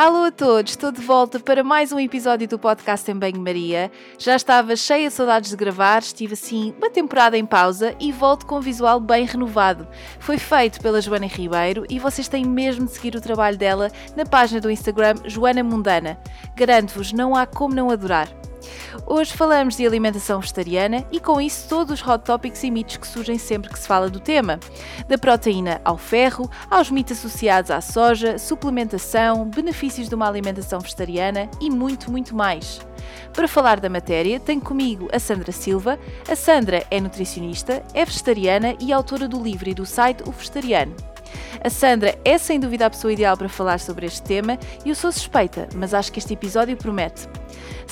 [0.00, 3.92] Alô a todos, estou de volta para mais um episódio do podcast em Banho-Maria.
[4.18, 8.46] Já estava cheia de saudades de gravar, estive assim uma temporada em pausa e volto
[8.46, 9.86] com um visual bem renovado.
[10.18, 14.24] Foi feito pela Joana Ribeiro e vocês têm mesmo de seguir o trabalho dela na
[14.24, 16.18] página do Instagram Joana Mundana.
[16.56, 18.30] Garanto-vos, não há como não adorar.
[19.06, 23.06] Hoje falamos de alimentação vegetariana e com isso todos os hot topics e mitos que
[23.06, 24.58] surgem sempre que se fala do tema.
[25.08, 31.50] Da proteína ao ferro, aos mitos associados à soja, suplementação, benefícios de uma alimentação vegetariana
[31.60, 32.80] e muito, muito mais.
[33.32, 35.98] Para falar da matéria, tenho comigo a Sandra Silva.
[36.28, 40.94] A Sandra é nutricionista, é vegetariana e autora do livro e do site O Vegetariano.
[41.62, 44.94] A Sandra é sem dúvida a pessoa ideal para falar sobre este tema e eu
[44.94, 47.28] sou suspeita, mas acho que este episódio promete.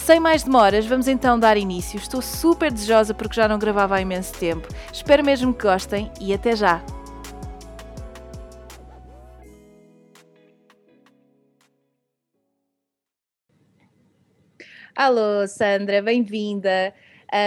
[0.04, 1.98] Sem mais demoras, vamos então dar início.
[1.98, 4.66] Estou super desejosa porque já não gravava há imenso tempo.
[4.90, 6.82] Espero mesmo que gostem e até já!
[14.96, 16.94] Alô, Sandra, bem-vinda.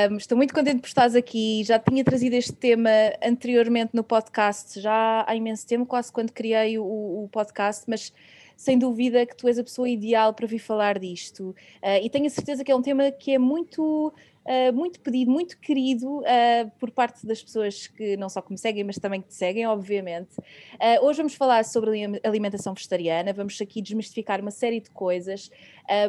[0.09, 1.63] Um, estou muito contente por estares aqui.
[1.63, 2.89] Já tinha trazido este tema
[3.25, 8.13] anteriormente no podcast, já há imenso tempo, quase quando criei o, o podcast, mas
[8.55, 11.49] sem dúvida que tu és a pessoa ideal para vir falar disto.
[11.81, 14.13] Uh, e tenho a certeza que é um tema que é muito.
[14.43, 18.57] Uh, muito pedido, muito querido uh, por parte das pessoas que não só que me
[18.57, 20.35] seguem, mas também que te seguem, obviamente.
[20.39, 25.51] Uh, hoje vamos falar sobre alimentação vegetariana, vamos aqui desmistificar uma série de coisas.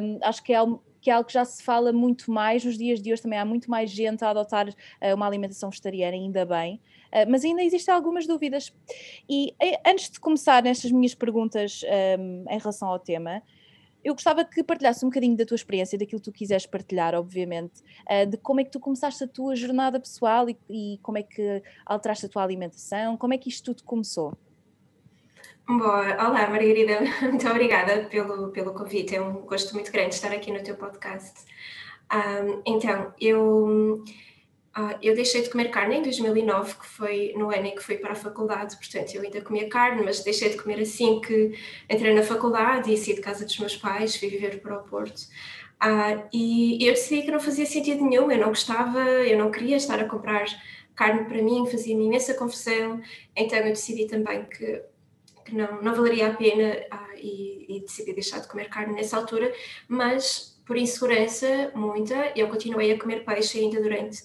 [0.00, 0.64] Um, acho que é
[1.02, 3.44] que é algo que já se fala muito mais, nos dias de hoje também há
[3.44, 4.72] muito mais gente a adotar
[5.14, 6.80] uma alimentação vegetariana, ainda bem,
[7.28, 8.72] mas ainda existem algumas dúvidas.
[9.28, 11.82] E eh, antes de começar nestas minhas perguntas
[12.18, 13.42] um, em relação ao tema,
[14.04, 17.80] eu gostava que partilhasse um bocadinho da tua experiência, daquilo que tu quiseres partilhar, obviamente,
[18.10, 21.22] uh, de como é que tu começaste a tua jornada pessoal e, e como é
[21.22, 24.36] que alteraste a tua alimentação, como é que isto tudo começou?
[25.66, 26.14] Boa.
[26.14, 29.14] Olá, Margarida, muito obrigada pelo, pelo convite.
[29.14, 31.44] É um gosto muito grande estar aqui no teu podcast.
[32.12, 34.04] Um, então, eu,
[34.76, 37.96] uh, eu deixei de comer carne em 2009, que foi no ano em que fui
[37.96, 42.14] para a faculdade, portanto, eu ainda comia carne, mas deixei de comer assim que entrei
[42.14, 45.20] na faculdade e saí de casa dos meus pais, fui viver para o Porto.
[45.82, 49.76] Uh, e eu decidi que não fazia sentido nenhum, eu não gostava, eu não queria
[49.76, 50.44] estar a comprar
[50.94, 53.00] carne para mim, fazia-me imensa confusão,
[53.34, 54.82] então eu decidi também que
[55.44, 59.16] que não, não valeria a pena ah, e, e, decidi deixar de comer carne nessa
[59.16, 59.52] altura,
[59.88, 64.22] mas por insegurança, muita, eu continuei a comer peixe ainda durante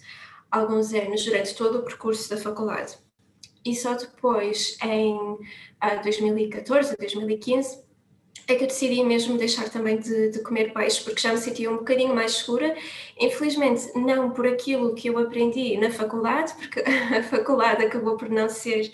[0.51, 2.97] alguns anos, durante todo o percurso da faculdade.
[3.65, 5.37] E só depois, em
[5.79, 7.85] ah, 2014, 2015,
[8.47, 11.69] é que eu decidi mesmo deixar também de, de, comer peixe, porque já me sentia
[11.69, 12.75] um bocadinho mais segura.
[13.19, 16.79] Infelizmente, não por aquilo que eu aprendi na faculdade, porque
[17.13, 18.89] a faculdade acabou por não ser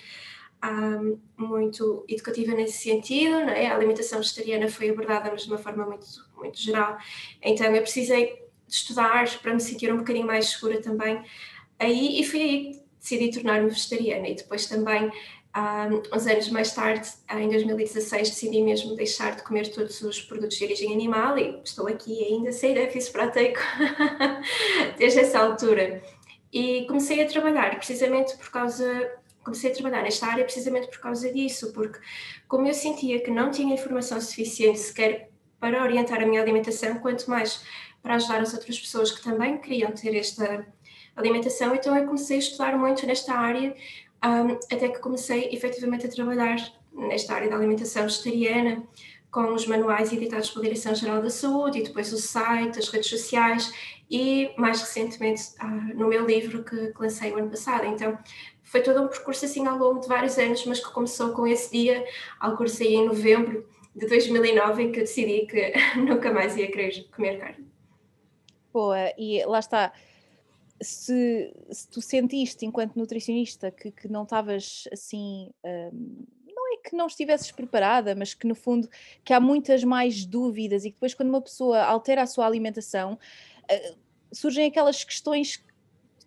[0.64, 3.68] um, muito educativa nesse sentido, é?
[3.68, 6.98] a alimentação vegetariana foi abordada, mas de uma forma muito, muito geral,
[7.42, 8.43] então eu precisei
[8.74, 11.24] estudar para me sentir um bocadinho mais segura também,
[11.80, 15.12] aí, e fui aí que decidi tornar-me vegetariana, e depois também,
[15.56, 20.58] um, uns anos mais tarde, em 2016, decidi mesmo deixar de comer todos os produtos
[20.58, 23.60] de origem animal, e estou aqui ainda sem déficit proteico
[24.98, 26.02] desde essa altura.
[26.52, 29.12] E comecei a trabalhar precisamente por causa
[29.44, 32.00] comecei a trabalhar nesta área precisamente por causa disso, porque
[32.48, 35.30] como eu sentia que não tinha informação suficiente sequer
[35.60, 37.64] para orientar a minha alimentação, quanto mais
[38.04, 40.68] para ajudar as outras pessoas que também queriam ter esta
[41.16, 43.74] alimentação, então eu comecei a estudar muito nesta área,
[44.24, 46.58] um, até que comecei efetivamente a trabalhar
[46.94, 48.84] nesta área da alimentação vegetariana,
[49.32, 53.74] com os manuais editados pela Direção-Geral da Saúde e depois o site, as redes sociais
[54.10, 57.86] e mais recentemente uh, no meu livro que, que lancei o ano passado.
[57.88, 58.16] Então
[58.62, 61.72] foi todo um percurso assim ao longo de vários anos, mas que começou com esse
[61.72, 62.06] dia,
[62.56, 63.66] curso aí em novembro
[63.96, 67.73] de 2009, em que eu decidi que nunca mais ia querer comer carne.
[68.74, 69.94] Boa, e lá está.
[70.82, 75.52] Se, se tu sentiste, enquanto nutricionista, que, que não estavas assim.
[75.64, 78.90] Um, não é que não estivesses preparada, mas que no fundo
[79.24, 83.14] que há muitas mais dúvidas e que depois quando uma pessoa altera a sua alimentação
[83.14, 83.98] uh,
[84.32, 85.64] surgem aquelas questões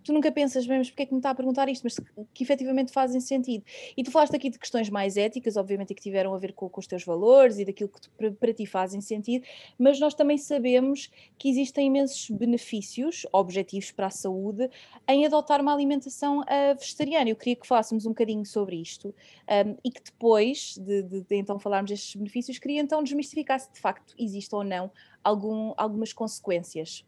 [0.06, 1.96] tu nunca pensas, mas porque é que me está a perguntar isto, mas
[2.32, 3.64] que efetivamente fazem sentido.
[3.96, 6.80] E tu falaste aqui de questões mais éticas, obviamente, que tiveram a ver com, com
[6.80, 9.44] os teus valores e daquilo que tu, para, para ti fazem sentido,
[9.76, 14.70] mas nós também sabemos que existem imensos benefícios objetivos para a saúde
[15.08, 17.28] em adotar uma alimentação uh, vegetariana.
[17.28, 21.36] Eu queria que falássemos um bocadinho sobre isto um, e que depois de, de, de,
[21.36, 24.90] então falarmos destes benefícios, queria então desmistificar se de facto existe ou não
[25.24, 27.04] algum, algumas consequências.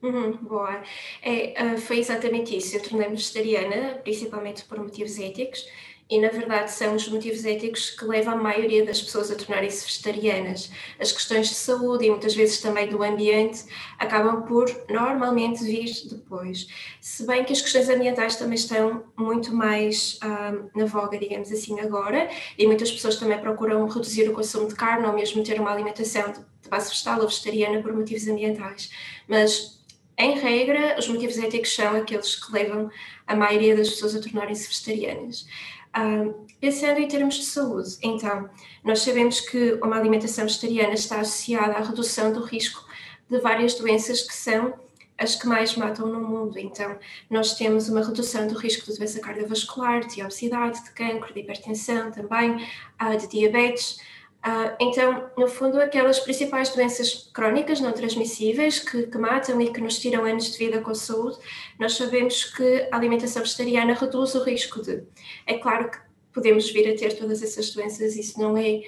[0.00, 0.80] Uhum, boa.
[1.22, 2.76] É, uh, foi exatamente isso.
[2.76, 5.66] Eu tornei-me vegetariana, principalmente por motivos éticos,
[6.10, 9.84] e na verdade são os motivos éticos que levam a maioria das pessoas a tornarem-se
[9.84, 10.70] vegetarianas.
[11.00, 13.64] As questões de saúde e muitas vezes também do ambiente
[13.98, 16.68] acabam por normalmente vir depois.
[17.00, 21.78] Se bem que as questões ambientais também estão muito mais uh, na voga, digamos assim,
[21.80, 25.72] agora, e muitas pessoas também procuram reduzir o consumo de carne ou mesmo ter uma
[25.72, 28.90] alimentação de base vegetal ou vegetariana por motivos ambientais.
[29.26, 29.77] Mas
[30.18, 32.90] em regra, os motivos éticos são aqueles que levam
[33.26, 35.46] a maioria das pessoas a tornarem-se vegetarianas.
[36.60, 38.50] Pensando em termos de saúde, então,
[38.84, 42.84] nós sabemos que uma alimentação vegetariana está associada à redução do risco
[43.30, 44.74] de várias doenças que são
[45.18, 46.58] as que mais matam no mundo.
[46.58, 46.96] Então,
[47.28, 52.10] nós temos uma redução do risco de doença cardiovascular, de obesidade, de cancro, de hipertensão
[52.12, 52.56] também,
[53.02, 53.98] uh, de diabetes.
[54.46, 59.80] Uh, então, no fundo, aquelas principais doenças crónicas não transmissíveis que, que, de e que
[59.80, 61.38] nos tiram anos de vida com saúde,
[61.78, 65.02] nós sabemos que a alimentação vegetariana reduz o risco de.
[65.44, 65.98] É claro que
[66.32, 68.82] podemos vir a ter todas essas doenças, isso não é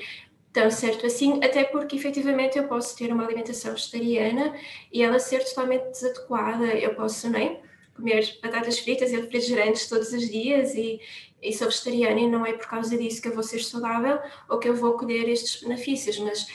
[0.53, 4.55] tão certo assim, até porque efetivamente eu posso ter uma alimentação vegetariana
[4.93, 6.67] e ela ser totalmente desadequada.
[6.67, 7.61] Eu posso nem
[7.95, 11.01] comer batatas fritas e refrigerantes todos os dias e,
[11.43, 14.59] e sou vegetariana e não é por causa disso que eu vou ser saudável ou
[14.59, 16.47] que eu vou colher estes benefícios, mas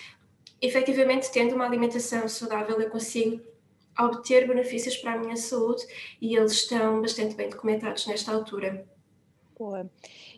[0.61, 3.41] efetivamente tendo uma alimentação saudável eu consigo
[3.97, 5.85] obter benefícios para a minha saúde
[6.21, 8.85] e eles estão bastante bem documentados nesta altura.
[9.57, 9.89] Boa.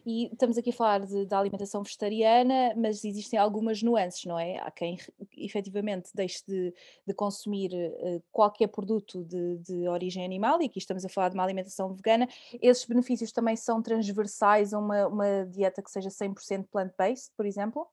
[0.10, 4.58] E estamos aqui a falar de, da alimentação vegetariana, mas existem algumas nuances, não é?
[4.60, 4.98] Há quem
[5.36, 6.74] efetivamente deixe de,
[7.06, 11.36] de consumir uh, qualquer produto de, de, origem animal, e aqui estamos a falar de
[11.36, 12.26] uma alimentação vegana.
[12.62, 17.86] Esses benefícios também são transversais a uma, uma dieta que seja 100% plant-based, por exemplo?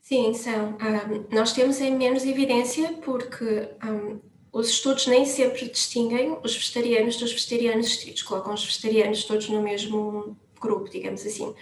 [0.00, 0.76] Sim, são.
[0.76, 4.20] Um, nós temos em menos evidência porque um,
[4.52, 9.60] os estudos nem sempre distinguem os vegetarianos dos vegetarianos estritos, colocam os vegetarianos todos no
[9.60, 10.36] mesmo
[10.66, 11.54] grupo, digamos assim.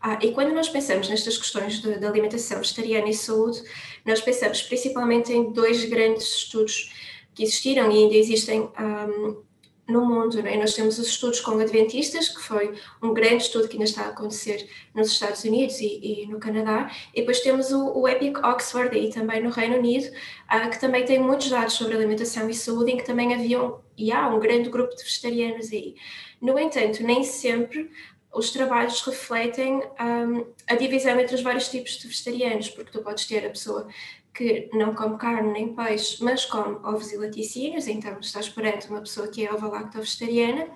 [0.00, 3.62] Ah, e quando nós pensamos nestas questões de, alimentação vegetariana e saúde,
[4.04, 6.92] nós pensamos principalmente em dois grandes estudos
[7.34, 9.42] que existiram e ainda existem um,
[9.88, 10.42] no mundo.
[10.42, 10.56] Né?
[10.56, 14.08] Nós temos os estudos com adventistas, que foi um grande estudo que ainda está a
[14.08, 18.96] acontecer nos Estados Unidos e, e no Canadá, e depois temos o, o EPIC Oxford
[18.96, 22.92] e também no Reino Unido, uh, que também tem muitos dados sobre alimentação e saúde,
[22.92, 25.94] em que também haviam e há um grande grupo de vegetarianos aí.
[26.40, 27.90] No entanto, nem sempre
[28.32, 33.26] os trabalhos refletem um, a divisão entre os vários tipos de vegetarianos, porque tu podes
[33.26, 33.88] ter a pessoa
[34.34, 39.00] que não come carne nem peixe, mas come ovos e laticínios, então estás perante uma
[39.00, 40.68] pessoa que é ovo-lacto-vegetariana,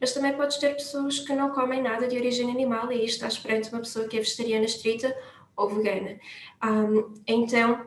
[0.00, 3.70] mas também podes ter pessoas que não comem nada de origem animal e estás perante
[3.70, 5.16] uma pessoa que é vegetariana estrita
[5.56, 6.18] ou vegana.
[6.64, 7.86] Um, então,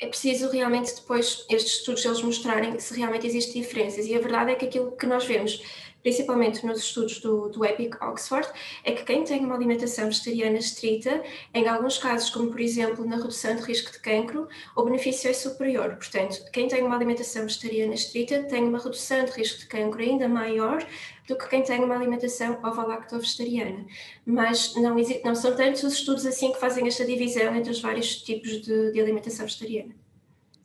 [0.00, 4.50] é preciso realmente depois estes estudos eles mostrarem se realmente existem diferenças e a verdade
[4.50, 5.62] é que aquilo que nós vemos
[6.02, 8.48] principalmente nos estudos do, do EPIC Oxford,
[8.84, 11.22] é que quem tem uma alimentação vegetariana estrita,
[11.54, 15.32] em alguns casos, como por exemplo na redução de risco de cancro, o benefício é
[15.32, 15.96] superior.
[15.96, 20.28] Portanto, quem tem uma alimentação vegetariana estrita tem uma redução de risco de cancro ainda
[20.28, 20.84] maior
[21.26, 23.86] do que quem tem uma alimentação ovo-lacto-vegetariana.
[24.26, 28.16] Mas não, não são tantos os estudos assim que fazem esta divisão entre os vários
[28.22, 30.01] tipos de, de alimentação vegetariana.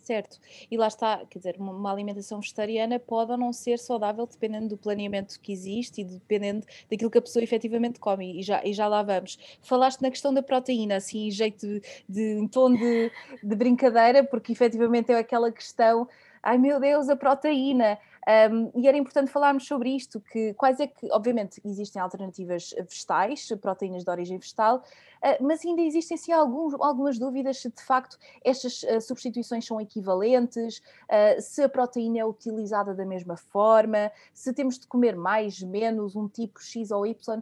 [0.07, 0.39] Certo.
[0.71, 4.77] E lá está, quer dizer, uma, alimentação vegetariana pode ou não ser saudável dependendo do
[4.77, 8.87] planeamento que existe e dependendo daquilo que a pessoa efetivamente come, e já, e já
[8.87, 9.37] lá vamos.
[9.61, 13.11] Falaste na questão da proteína, assim, em jeito de, de em tom de,
[13.43, 16.07] de brincadeira, porque efetivamente é aquela questão,
[16.41, 17.99] ai meu Deus, a proteína.
[18.27, 23.47] Um, e era importante falarmos sobre isto, que quais é que, obviamente, existem alternativas vegetais,
[23.61, 28.17] proteínas de origem vegetal, uh, mas ainda existem sim alguns, algumas dúvidas se de facto
[28.43, 34.51] estas uh, substituições são equivalentes, uh, se a proteína é utilizada da mesma forma, se
[34.51, 37.41] temos de comer mais, menos, um tipo X ou Y.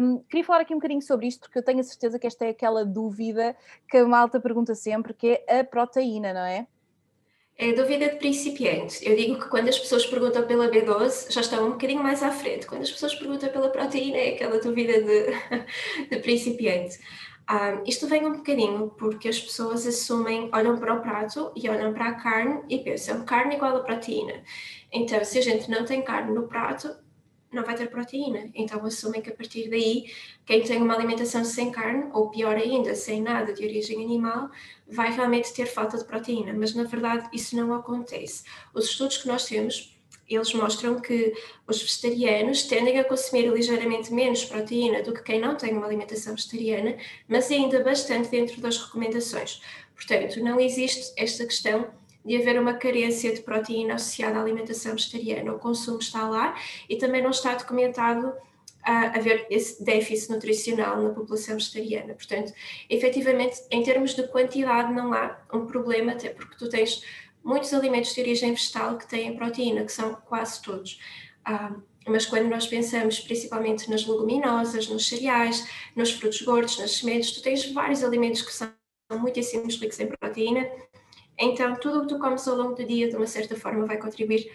[0.00, 2.46] Um, queria falar aqui um bocadinho sobre isto, porque eu tenho a certeza que esta
[2.46, 3.54] é aquela dúvida
[3.86, 6.66] que a malta pergunta sempre, que é a proteína, não é?
[7.56, 9.06] É dúvida de principiante.
[9.08, 12.30] Eu digo que quando as pessoas perguntam pela B12, já estão um bocadinho mais à
[12.30, 12.66] frente.
[12.66, 15.26] Quando as pessoas perguntam pela proteína, é aquela dúvida de,
[16.10, 16.98] de principiante.
[17.50, 21.92] Um, isto vem um bocadinho porque as pessoas assumem, olham para o prato e olham
[21.92, 24.42] para a carne e pensam carne igual a proteína.
[24.90, 26.88] Então, se a gente não tem carne no prato,
[27.52, 28.50] não vai ter proteína.
[28.54, 30.10] Então assumem que a partir daí,
[30.44, 34.50] quem tem uma alimentação sem carne, ou pior ainda, sem nada de origem animal,
[34.86, 36.52] vai realmente ter falta de proteína.
[36.52, 38.44] Mas na verdade isso não acontece.
[38.74, 39.96] Os estudos que nós temos,
[40.28, 41.34] eles mostram que
[41.66, 46.34] os vegetarianos tendem a consumir ligeiramente menos proteína do que quem não tem uma alimentação
[46.34, 46.96] vegetariana,
[47.28, 49.60] mas ainda bastante dentro das recomendações.
[49.94, 51.90] Portanto, não existe esta questão
[52.24, 55.52] de haver uma carência de proteína associada à alimentação vegetariana.
[55.52, 56.54] O consumo está lá
[56.88, 58.32] e também não está documentado
[58.84, 62.14] a haver esse déficit nutricional na população vegetariana.
[62.14, 62.52] Portanto,
[62.90, 67.04] efetivamente, em termos de quantidade, não há um problema, até porque tu tens
[67.44, 71.00] muitos alimentos de origem vegetal que têm proteína, que são quase todos.
[71.44, 71.74] Ah,
[72.06, 75.64] mas quando nós pensamos principalmente nas leguminosas, nos cereais,
[75.94, 78.72] nos frutos gordos, nas sementes, tu tens vários alimentos que são
[79.12, 80.68] muitíssimo ricos em proteína
[81.42, 83.96] então, tudo o que tu comes ao longo do dia, de uma certa forma, vai
[83.96, 84.50] contribuir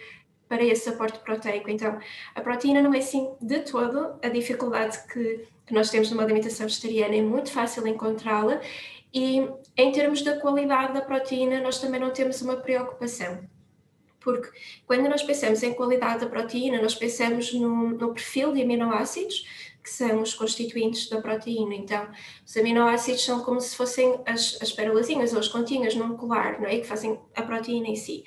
[0.48, 1.68] para esse aporte proteico.
[1.68, 1.98] Então,
[2.34, 6.66] a proteína não é assim de todo a dificuldade que, que nós temos numa alimentação
[6.66, 8.60] vegetariana, é muito fácil encontrá-la
[9.12, 13.38] e em termos da qualidade da proteína, nós também não temos uma preocupação.
[14.20, 14.50] Porque
[14.86, 19.46] quando nós pensamos em qualidade da proteína, nós pensamos no, no perfil de aminoácidos,
[19.88, 21.74] que são os constituintes da proteína.
[21.74, 22.06] Então,
[22.46, 26.68] os aminoácidos são como se fossem as, as perolazinhas ou as continhas num colar, não
[26.68, 26.78] é?
[26.78, 28.22] Que fazem a proteína em si.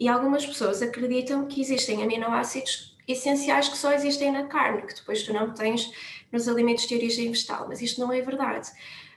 [0.00, 5.22] E algumas pessoas acreditam que existem aminoácidos essenciais que só existem na carne, que depois
[5.22, 5.92] tu não tens
[6.32, 8.70] nos alimentos de origem vegetal, mas isto não é verdade.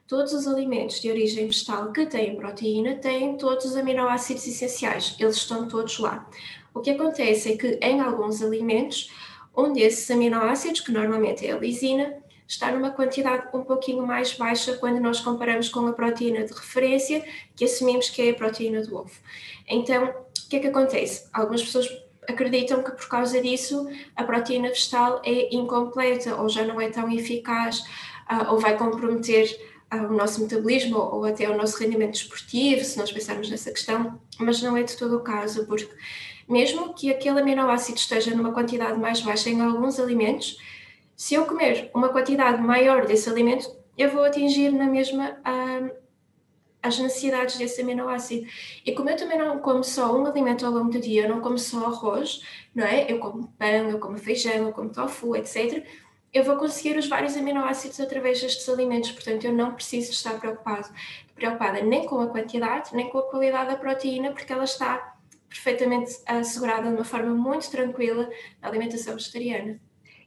[0.08, 5.38] Todos os alimentos de origem vegetal que têm proteína têm todos os aminoácidos essenciais, eles
[5.38, 6.30] estão todos lá.
[6.74, 9.10] O que acontece é que em alguns alimentos
[9.58, 12.16] um desses aminoácidos, que normalmente é a lisina,
[12.48, 17.24] está numa quantidade um pouquinho mais baixa quando nós comparamos com a proteína de referência,
[17.56, 19.12] que assumimos que é a proteína do ovo.
[19.68, 21.28] Então, o que é que acontece?
[21.34, 21.88] Algumas pessoas
[22.28, 27.12] acreditam que por causa disso a proteína vegetal é incompleta ou já não é tão
[27.12, 27.80] eficaz
[28.32, 29.50] uh, ou vai comprometer
[29.94, 34.20] uh, o nosso metabolismo ou até o nosso rendimento desportivo, se nós pensarmos nessa questão,
[34.40, 35.90] mas não é de todo o caso, porque
[36.48, 40.58] mesmo que aquele aminoácido esteja numa quantidade mais baixa em alguns alimentos,
[41.16, 45.90] se eu comer uma quantidade maior desse alimento, eu vou atingir na mesma ah,
[46.84, 48.48] as necessidades desse aminoácido.
[48.86, 51.42] E como eu também não como só um alimento ao longo do dia, eu não
[51.42, 52.42] como só arroz,
[52.74, 53.12] não é?
[53.12, 55.86] Eu como pão, eu como feijão, eu como tofu, etc.
[56.34, 60.90] Eu vou conseguir os vários aminoácidos através destes alimentos, portanto eu não preciso estar preocupado,
[61.34, 65.15] preocupada nem com a quantidade, nem com a qualidade da proteína, porque ela está
[65.50, 68.30] perfeitamente assegurada de uma forma muito tranquila
[68.62, 69.80] na alimentação vegetariana.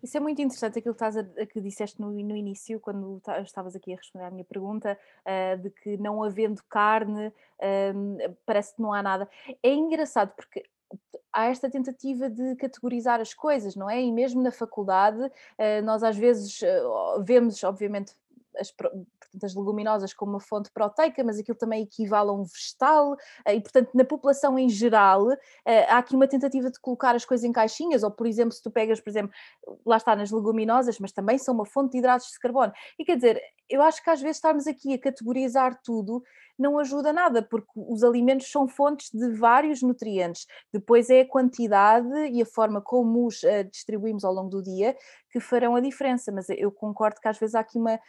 [0.02, 3.74] Isso é muito interessante aquilo que, estás a, que disseste no, no início, quando estavas
[3.74, 8.82] aqui a responder à minha pergunta, uh, de que não havendo carne, uh, parece que
[8.82, 9.28] não há nada.
[9.62, 10.64] É engraçado porque
[11.32, 14.00] há esta tentativa de categorizar as coisas, não é?
[14.00, 16.60] E mesmo na faculdade, uh, nós às vezes
[17.24, 18.14] vemos, obviamente,
[18.58, 23.16] as, portanto, as leguminosas como uma fonte proteica, mas aquilo também equivale a um vegetal,
[23.44, 25.30] eh, e portanto, na população em geral,
[25.64, 28.62] eh, há aqui uma tentativa de colocar as coisas em caixinhas, ou por exemplo, se
[28.62, 29.32] tu pegas, por exemplo,
[29.84, 32.72] lá está nas leguminosas, mas também são uma fonte de hidratos de carbono.
[32.98, 36.22] E quer dizer, eu acho que às vezes estarmos aqui a categorizar tudo
[36.58, 40.46] não ajuda nada, porque os alimentos são fontes de vários nutrientes.
[40.72, 44.96] Depois é a quantidade e a forma como os uh, distribuímos ao longo do dia
[45.30, 46.32] que farão a diferença.
[46.32, 48.00] Mas eu concordo que às vezes há aqui uma,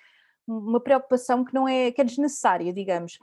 [0.49, 3.19] uma preocupação que não é, que é desnecessária, digamos.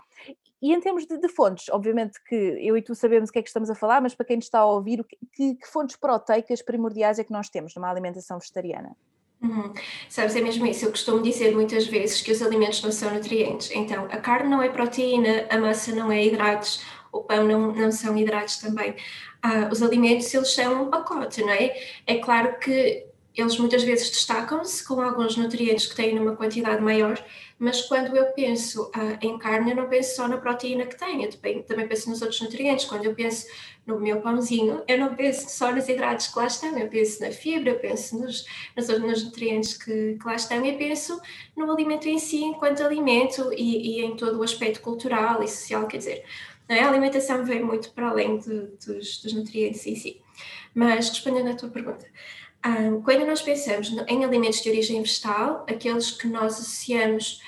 [0.63, 3.43] E em termos de, de, fontes, obviamente que eu e tu sabemos o que é
[3.43, 7.19] que estamos a falar, mas para quem está a ouvir, que, que fontes proteicas primordiais
[7.19, 8.97] é que nós temos numa alimentação vegetariana?
[9.43, 9.73] Uhum.
[10.09, 10.87] Sabes, é mesmo isso.
[10.87, 13.71] Eu costumo dizer muitas vezes que os alimentos não são nutrientes.
[13.71, 17.93] Então, a carne não é proteína, a massa não é hidratos, o pão não, não
[17.93, 18.97] são hidratos também.
[19.43, 21.77] Ah, os alimentos, eles são um pacote, não é?
[22.07, 23.06] É claro que
[23.37, 27.23] eles muitas vezes destacam-se com alguns nutrientes que têm numa quantidade maior,
[27.59, 31.23] mas quando eu penso ah, em carne, eu não penso só na proteína que tem,
[31.23, 32.87] eu também, também penso nos outros nutrientes.
[32.87, 33.47] Quando eu penso
[33.87, 37.31] no meu pãozinho, eu não penso só nos hidratos que lá estão, eu penso na
[37.31, 41.21] fibra, eu penso nos, nos, nos nutrientes que, que, lá estão e penso
[41.55, 45.87] no alimento em si, enquanto alimento e, e em todo o aspecto cultural e social,
[45.87, 46.25] quer dizer,
[46.69, 46.81] é?
[46.81, 50.21] a alimentação vem muito para além de, dos, dos nutrientes em si.
[50.75, 52.07] Mas respondendo à tua pergunta,
[53.05, 57.41] quando nós pensamos em alimentos de origem vegetal, aqueles que nós associamos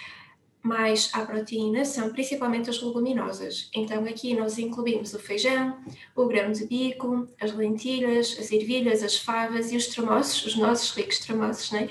[0.63, 3.71] mais à proteína são principalmente as leguminosas.
[3.75, 5.79] Então aqui nós incluímos o feijão,
[6.15, 10.95] o grão de bico, as lentilhas, as ervilhas, as favas e os tremoços, os nossos
[10.95, 11.89] ricos tremoços, né?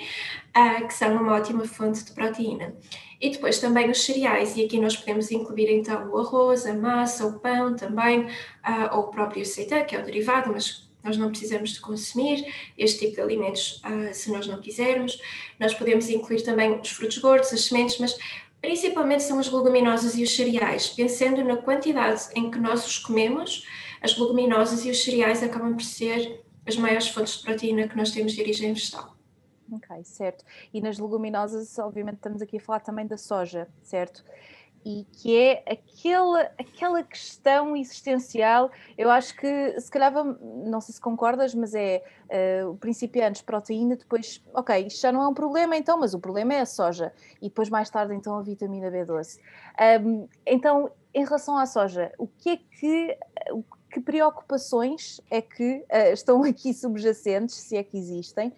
[0.55, 2.75] uh, que são uma ótima fonte de proteína.
[3.19, 7.25] E depois também os cereais, e aqui nós podemos incluir então o arroz, a massa,
[7.25, 11.29] o pão também, uh, ou o próprio seitã, que é o derivado, mas nós não
[11.29, 12.45] precisamos de consumir
[12.77, 15.19] este tipo de alimentos uh, se nós não quisermos.
[15.59, 18.17] Nós podemos incluir também os frutos gordos, as sementes, mas
[18.61, 20.89] principalmente são as leguminosas e os cereais.
[20.89, 23.65] Pensando na quantidade em que nós os comemos,
[24.01, 28.11] as leguminosas e os cereais acabam por ser as maiores fontes de proteína que nós
[28.11, 29.15] temos de origem vegetal.
[29.71, 30.45] Ok, certo.
[30.73, 34.23] E nas leguminosas, obviamente, estamos aqui a falar também da soja, certo?
[34.89, 41.01] E que é aquela, aquela questão existencial, eu acho que, se calhar, não sei se
[41.01, 42.01] concordas, mas é
[42.63, 46.19] uh, o principiantes, proteína, depois, ok, isto já não é um problema então, mas o
[46.19, 47.11] problema é a soja.
[47.41, 49.41] E depois, mais tarde, então, a vitamina B12.
[50.05, 53.17] Um, então, em relação à soja, o que é que,
[53.91, 58.53] que preocupações é que uh, estão aqui subjacentes, se é que existem,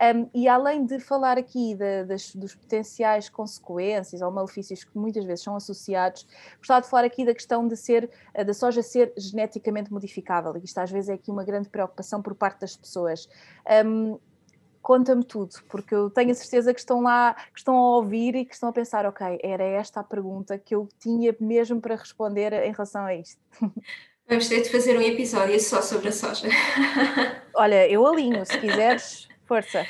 [0.00, 5.24] um, e além de falar aqui de, das, dos potenciais consequências ou malefícios que muitas
[5.24, 6.26] vezes são associados,
[6.56, 10.56] gostava de falar aqui da questão de ser, eh, da soja ser geneticamente modificável.
[10.64, 13.28] Isto às vezes é aqui uma grande preocupação por parte das pessoas.
[13.84, 14.18] Um,
[14.82, 18.46] Conta-me tudo, porque eu tenho a certeza que estão lá, que estão a ouvir e
[18.46, 22.54] que estão a pensar, ok, era esta a pergunta que eu tinha mesmo para responder
[22.54, 23.38] em relação a isto.
[24.26, 26.48] Vamos ter de fazer um episódio só sobre a soja.
[27.54, 29.84] Olha, eu alinho, se quiseres, Força!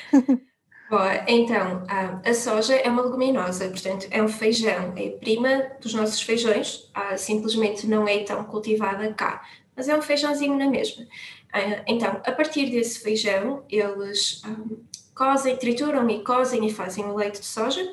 [0.89, 1.83] Boa, então,
[2.25, 7.85] a soja é uma leguminosa, portanto, é um feijão, é prima dos nossos feijões, simplesmente
[7.85, 11.05] não é tão cultivada cá, mas é um feijãozinho na mesma.
[11.53, 14.41] Ah, então, a partir desse feijão, eles
[15.13, 17.87] cozem, trituram e cozem e fazem o leite de soja,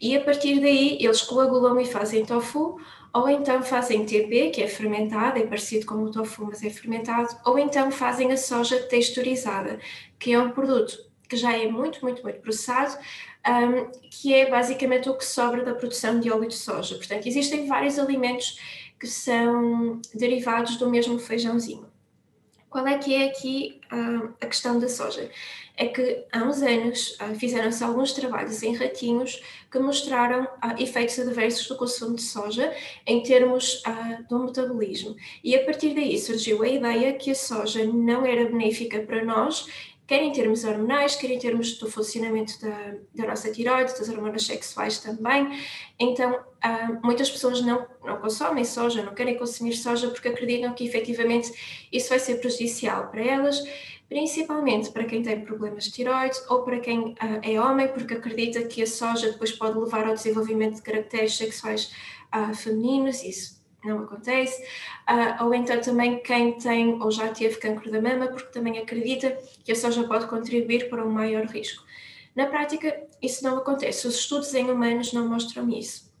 [0.00, 2.80] e a partir daí eles coagulam e fazem tofu,
[3.12, 7.28] ou então fazem TP, que é fermentado, é parecido com o tofu, mas é fermentado,
[7.46, 9.78] ou então fazem a soja texturizada,
[10.18, 12.98] que é um produto que já é muito, muito, muito processado,
[13.46, 16.96] um, que é basicamente o que sobra da produção de óleo de soja.
[16.96, 18.58] Portanto, existem vários alimentos
[18.98, 21.92] que são derivados do mesmo feijãozinho.
[22.74, 25.30] Qual é que é aqui uh, a questão da soja?
[25.76, 31.16] É que há uns anos uh, fizeram-se alguns trabalhos em ratinhos que mostraram uh, efeitos
[31.20, 32.74] adversos do consumo de soja
[33.06, 33.80] em termos
[34.28, 35.14] do metabolismo.
[35.44, 39.68] E a partir daí surgiu a ideia que a soja não era benéfica para nós
[40.06, 44.44] quer em termos hormonais, quer em termos do funcionamento da, da nossa tiroide, das hormonas
[44.44, 45.58] sexuais também.
[45.98, 50.84] Então, uh, muitas pessoas não, não consomem soja, não querem consumir soja porque acreditam que
[50.84, 53.62] efetivamente isso vai ser prejudicial para elas,
[54.08, 58.62] principalmente para quem tem problemas de tiroide ou para quem uh, é homem, porque acredita
[58.64, 61.92] que a soja depois pode levar ao desenvolvimento de caracteres sexuais
[62.34, 63.22] uh, femininos.
[63.22, 64.62] Isso não acontece,
[65.08, 69.36] uh, ou então também quem tem ou já teve cancro da mama, porque também acredita
[69.64, 71.84] que a soja pode contribuir para um maior risco.
[72.34, 76.12] Na prática, isso não acontece, os estudos em humanos não mostram isso.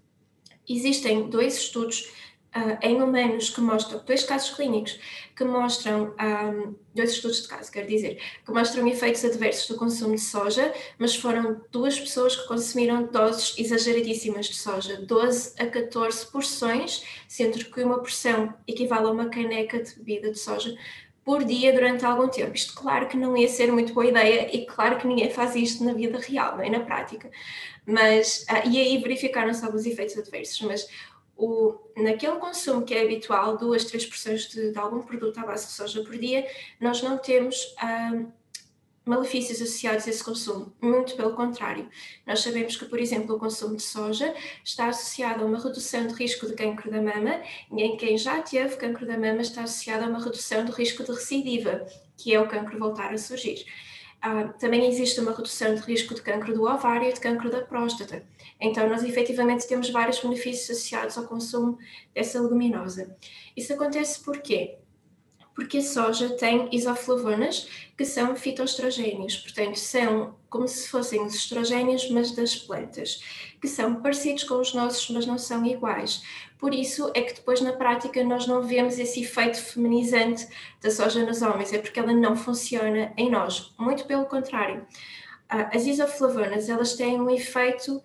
[0.68, 2.10] Existem dois estudos
[2.54, 4.98] uh, em humanos que mostram, dois casos clínicos
[5.36, 10.14] que mostram, um, dois estudos de caso, quero dizer, que mostram efeitos adversos do consumo
[10.14, 16.26] de soja, mas foram duas pessoas que consumiram doses exageradíssimas de soja, 12 a 14
[16.30, 20.76] porções, sendo que uma porção equivale a uma caneca de bebida de soja
[21.24, 22.54] por dia durante algum tempo.
[22.54, 25.82] Isto, claro que não ia ser muito boa ideia e claro que ninguém faz isto
[25.82, 27.30] na vida real, nem na prática.
[27.86, 30.86] Mas, uh, e aí verificaram-se alguns efeitos adversos, mas
[31.36, 35.66] o, naquele consumo que é habitual, duas, três porções de, de, algum produto à base
[35.66, 36.46] de soja por dia,
[36.80, 38.26] nós não temos um,
[39.04, 40.72] malefícios associados a esse consumo.
[40.80, 41.88] Muito pelo contrário.
[42.26, 46.14] Nós sabemos que, por exemplo, o consumo de soja está associado a uma redução de
[46.14, 50.04] risco de cancro da mama e em quem já teve cancro da mama está associado
[50.04, 53.66] a uma redução do risco de recidiva, que é o cancro voltar a surgir.
[54.24, 57.60] Uh, também existe uma redução de risco de cancro do ovário e de cancro da
[57.60, 58.24] próstata.
[58.58, 61.78] Então, nós efetivamente temos vários benefícios associados ao consumo
[62.14, 63.14] dessa leguminosa.
[63.54, 64.78] Isso acontece por quê?
[65.54, 72.08] Porque a soja tem isoflavonas, que são fitoestrogénios, portanto, são como se fossem os estrogénios,
[72.10, 73.22] mas das plantas,
[73.60, 76.22] que são parecidos com os nossos, mas não são iguais.
[76.58, 80.46] Por isso é que depois na prática nós não vemos esse efeito feminizante
[80.80, 84.86] da soja nos homens, é porque ela não funciona em nós, muito pelo contrário.
[85.48, 88.02] Ah, as isoflavonas, elas têm um efeito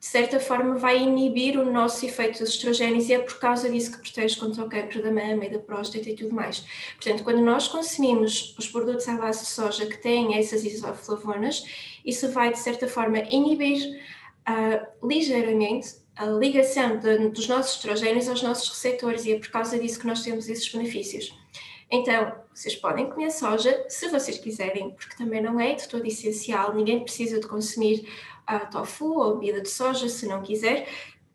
[0.00, 3.92] de certa forma vai inibir o nosso efeito dos estrogénios e é por causa disso
[3.92, 6.64] que protege contra o câncer da mama e da próstata e tudo mais.
[6.96, 11.66] Portanto, quando nós consumimos os produtos à base de soja que têm essas isoflavonas,
[12.02, 14.00] isso vai de certa forma inibir
[14.48, 19.78] uh, ligeiramente a ligação de, dos nossos estrogénios aos nossos receptores e é por causa
[19.78, 21.38] disso que nós temos esses benefícios.
[21.90, 26.72] Então, vocês podem comer soja se vocês quiserem, porque também não é de todo essencial,
[26.72, 28.08] ninguém precisa de consumir
[28.48, 30.88] uh, tofu ou bebida de soja se não quiser,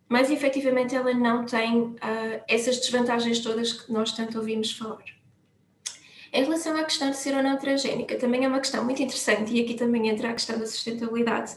[0.08, 1.98] mas efetivamente ela não tem uh,
[2.48, 5.04] essas desvantagens todas que nós tanto ouvimos falar.
[6.32, 9.54] Em relação à questão de ser ou não transgénica, também é uma questão muito interessante
[9.54, 11.56] e aqui também entra a questão da sustentabilidade.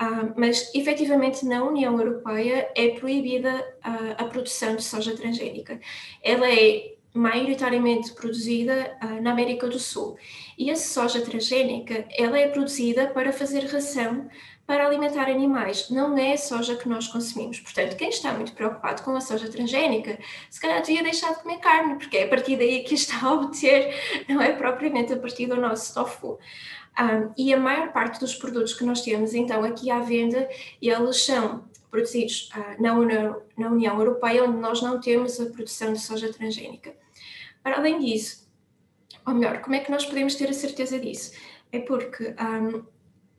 [0.00, 5.80] Uh, mas efetivamente na União Europeia é proibida uh, a produção de soja transgénica.
[6.22, 10.16] Ela é maioritariamente produzida uh, na América do Sul
[10.58, 14.28] e a soja transgénica ela é produzida para fazer ração
[14.66, 17.60] para alimentar animais, não é a soja que nós consumimos.
[17.60, 21.58] Portanto, quem está muito preocupado com a soja transgénica, se calhar devia deixar de comer
[21.58, 23.94] carne, porque é a partir daí que está a obter,
[24.26, 26.38] não é propriamente a partir do nosso tofu.
[26.98, 30.48] Um, e a maior parte dos produtos que nós temos, então, aqui à venda,
[30.80, 35.92] eles são produzidos uh, na, União, na União Europeia, onde nós não temos a produção
[35.92, 37.03] de soja transgénica.
[37.64, 38.46] Para além disso,
[39.26, 41.32] ou melhor, como é que nós podemos ter a certeza disso?
[41.72, 42.84] É porque um,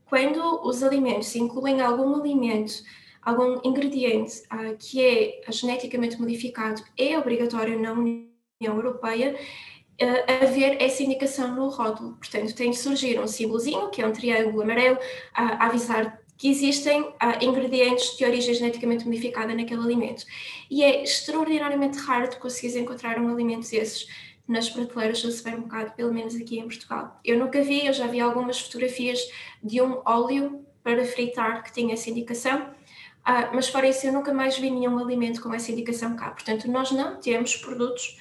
[0.06, 2.74] quando os alimentos incluem algum alimento,
[3.22, 8.26] algum ingrediente uh, que é geneticamente modificado, é obrigatório na União
[8.62, 12.18] Europeia uh, haver essa indicação no rótulo.
[12.18, 14.98] Portanto, tem de surgir um símbolozinho, que é um triângulo amarelo,
[15.36, 20.26] a avisar que existem uh, ingredientes de origem geneticamente modificada naquele alimento.
[20.70, 24.08] E é extraordinariamente raro de conseguir encontrar um alimento desses
[24.48, 27.20] nas prateleiras do supermercado, pelo menos aqui em Portugal.
[27.24, 29.20] Eu nunca vi, eu já vi algumas fotografias
[29.64, 34.34] de um óleo para fritar que tinha essa indicação, uh, mas fora isso eu nunca
[34.34, 36.30] mais vi nenhum alimento com essa indicação cá.
[36.30, 38.20] Portanto, nós não temos produtos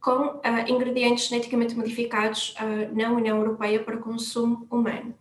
[0.00, 2.56] com uh, ingredientes geneticamente modificados
[2.92, 5.14] na União Europeia para consumo humano.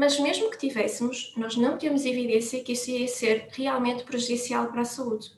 [0.00, 4.80] Mas mesmo que tivéssemos, nós não temos evidência que isso ia ser realmente prejudicial para
[4.80, 5.30] a saúde.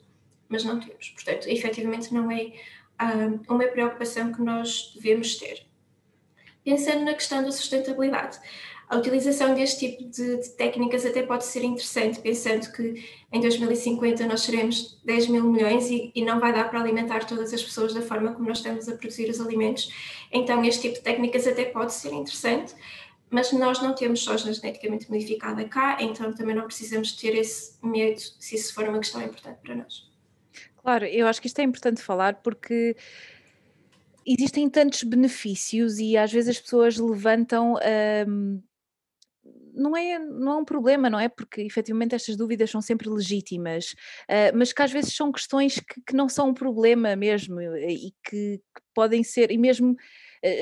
[0.47, 1.09] Mas não temos.
[1.09, 2.53] Portanto, efetivamente não é
[3.49, 5.65] uma preocupação que nós devemos ter.
[6.63, 8.39] Pensando na questão da sustentabilidade,
[8.87, 14.25] a utilização deste tipo de, de, técnicas até pode ser interessante, pensando que em 2050
[14.27, 17.93] nós seremos 10 mil milhões e, e, não vai dar para alimentar todas as pessoas
[17.93, 19.91] da forma como nós estamos a produzir os alimentos.
[20.31, 22.75] Então, este tipo de técnicas até pode ser interessante,
[23.33, 28.19] mas nós não temos soja geneticamente modificada cá, então também não precisamos ter esse medo
[28.19, 30.07] se isso for uma questão importante para nós.
[30.77, 32.95] Claro, eu acho que isto é importante falar porque
[34.23, 37.75] existem tantos benefícios e às vezes as pessoas levantam.
[38.27, 38.61] Hum,
[39.75, 41.27] não é, não é um problema, não é?
[41.27, 43.95] Porque efetivamente estas dúvidas são sempre legítimas,
[44.29, 48.13] uh, mas que às vezes são questões que, que, não são um problema mesmo e
[48.23, 49.95] que, que podem ser, e mesmo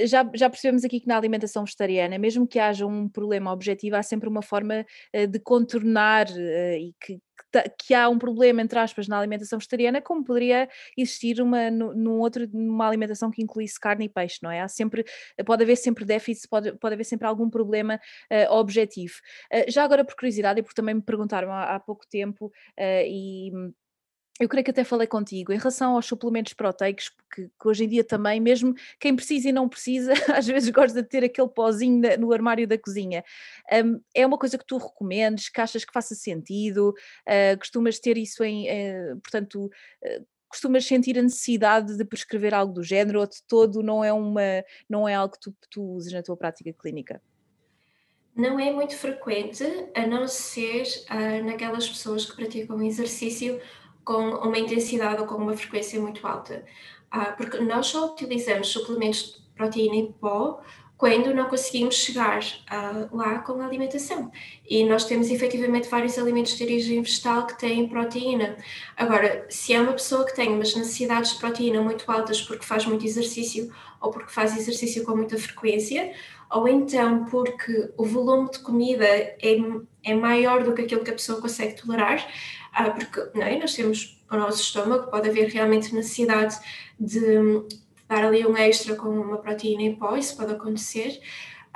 [0.05, 4.03] já, já percebemos aqui que na alimentação vegetariana, mesmo que haja um problema objetivo, há
[4.03, 7.19] sempre uma forma eh, de contornar eh, e que,
[7.77, 12.47] que há um problema, entre aspas, na alimentação vegetariana, como poderia existir uma, num outro,
[12.53, 14.61] numa alimentação que incluísse carne e peixe, não é?
[14.61, 15.03] Há sempre,
[15.45, 17.99] pode haver sempre déficit, pode, pode haver sempre algum problema
[18.31, 19.15] uh, objetivo.
[19.53, 22.51] Uh, já agora, por curiosidade, e porque também me perguntaram há, há pouco tempo, uh,
[23.05, 23.51] e
[24.41, 27.87] eu creio que até falei contigo em relação aos suplementos proteicos, que, que, hoje em
[27.87, 32.01] dia também, mesmo quem precisa e não precisa, às vezes gosta de ter aquele pozinho
[32.19, 33.23] no armário da cozinha.
[33.71, 38.17] Um, é uma coisa que tu recomendes, que achas que faça sentido, uh, costumas ter
[38.17, 43.27] isso em, uh, portanto, uh, costumas sentir a necessidade de prescrever algo do género ou
[43.27, 44.41] de todo não é, uma,
[44.89, 47.21] não é algo que tu, tu uses na tua prática clínica?
[48.35, 53.61] Não é muito frequente, a não ser uh, naquelas pessoas que praticam exercício
[54.03, 56.65] com uma intensidade ou com uma frequência muito alta.
[57.09, 60.61] Ah, porque nós só utilizamos suplementos de proteína em pó
[61.01, 64.31] quando não conseguimos chegar ah, lá com a alimentação.
[64.69, 68.55] E nós temos efetivamente vários alimentos de origem vegetal que têm proteína.
[68.95, 72.85] Agora, se é uma pessoa que tem umas necessidades de proteína muito altas porque faz
[72.85, 76.13] muito exercício ou porque faz exercício com muita frequência,
[76.51, 79.57] ou então porque o volume de comida é,
[80.03, 82.23] é maior do que aquilo que a pessoa consegue tolerar,
[82.71, 83.57] ah, porque não é?
[83.57, 86.59] nós temos o nosso estômago, pode haver realmente necessidade
[86.99, 87.80] de, de
[88.11, 91.21] dar ali um extra com uma proteína em pó, isso pode acontecer,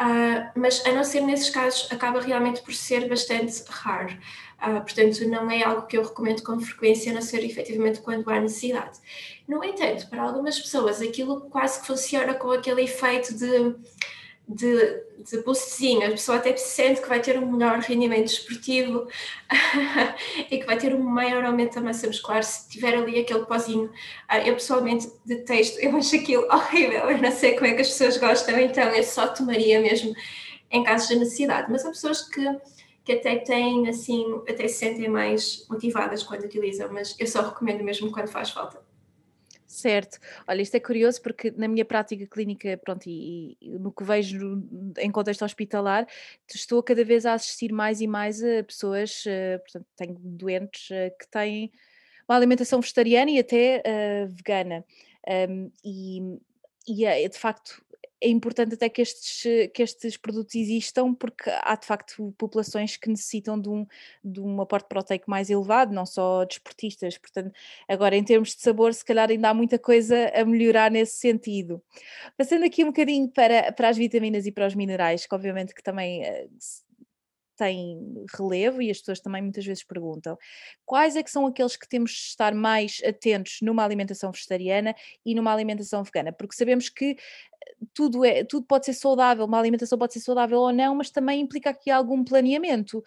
[0.01, 4.13] uh, mas a não ser nesses casos, acaba realmente por ser bastante raro.
[4.61, 8.29] Uh, portanto, não é algo que eu recomendo com frequência, a não ser efetivamente quando
[8.29, 8.99] há necessidade.
[9.47, 13.73] No entanto, para algumas pessoas, aquilo quase que funciona com aquele efeito de
[14.47, 19.07] de, de boostzinho, a pessoa até sente que vai ter um melhor rendimento esportivo
[20.51, 23.85] e que vai ter um maior aumento da massa muscular se tiver ali aquele pozinho.
[24.31, 27.89] Uh, eu pessoalmente detesto, eu acho aquilo horrível, eu não sei como é que as
[27.89, 30.13] pessoas gostam, então eu só tomaria mesmo
[30.69, 31.71] em casos de necessidade.
[31.71, 32.45] Mas há pessoas que,
[33.03, 37.83] que até têm assim, até se sentem mais motivadas quando utilizam, mas eu só recomendo
[37.83, 38.84] mesmo quando faz falta.
[39.75, 40.19] Certo.
[40.47, 44.63] Olha, isto é curioso porque na minha prática clínica, pronto, e, e no que vejo
[44.97, 46.07] em contexto hospitalar,
[46.47, 51.09] estou cada vez a assistir mais e mais a pessoas, eh, portanto, tenho doentes eh,
[51.09, 51.73] que têm
[52.25, 54.85] uma alimentação vegetariana e até uh, vegana.
[55.49, 56.39] Um, e,
[56.87, 57.83] e é, de facto
[58.21, 63.09] é importante até que estes, que estes produtos existam, porque há de facto populações que
[63.09, 63.85] necessitam de um,
[64.23, 67.17] de um aporte proteico mais elevado, não só desportistas.
[67.17, 67.51] Portanto,
[67.87, 71.81] agora em termos de sabor, se calhar ainda há muita coisa a melhorar nesse sentido.
[72.37, 75.83] Passando aqui um bocadinho para, para as vitaminas e para os minerais, que obviamente que
[75.83, 76.47] também eh,
[77.55, 80.37] tem relevo e as pessoas também muitas vezes perguntam
[80.85, 85.33] quais é que são aqueles que temos de estar mais atentos numa alimentação vegetariana e
[85.33, 89.97] numa alimentação vegana, porque sabemos que eh, tudo, é, tudo pode ser saudável, uma alimentação
[89.97, 93.03] pode ser saudável ou não, mas também implica aqui algum planeamento,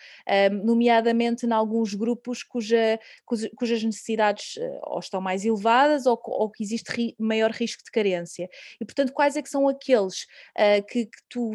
[0.65, 6.51] nomeadamente em alguns grupos cuja, cuja, cujas necessidades uh, ou estão mais elevadas ou, ou
[6.51, 8.49] que existe maior risco de carência.
[8.81, 10.23] E, portanto, quais é que são aqueles
[10.57, 11.53] uh, que, que tu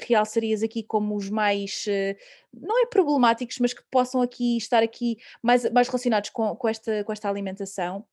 [0.00, 2.16] realçarias aqui como os mais, eh,
[2.52, 7.04] não é problemáticos, mas que possam aqui estar aqui mais, mais relacionados com, com, esta,
[7.04, 8.06] com esta alimentação?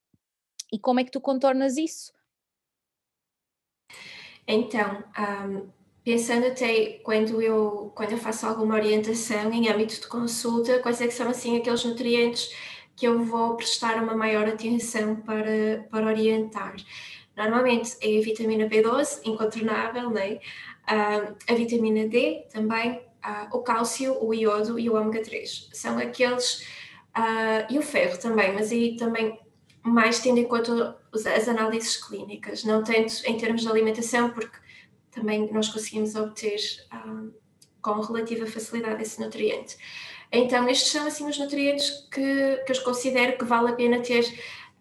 [0.71, 2.13] E como é que tu contornas isso?
[4.47, 5.69] Então, um,
[6.03, 11.07] pensando até quando eu, quando eu faço alguma orientação em âmbito de consulta, quais é
[11.07, 12.53] que são assim aqueles nutrientes
[12.95, 16.75] que eu vou prestar uma maior atenção para, para orientar?
[17.35, 20.33] Normalmente é a vitamina B12, incontornável, é?
[20.33, 20.39] uh,
[20.91, 22.93] a vitamina D também,
[23.25, 25.69] uh, o cálcio, o iodo e o ômega 3.
[25.73, 26.61] São aqueles,
[27.17, 29.39] uh, e o ferro também, mas aí também
[29.83, 34.57] mais tendo em conta as análises clínicas, não tanto em termos de alimentação, porque
[35.09, 36.59] também nós conseguimos obter
[37.81, 39.75] com relativa facilidade esse nutriente.
[40.31, 44.23] Então, estes são assim os nutrientes que, que eu considero que vale a pena ter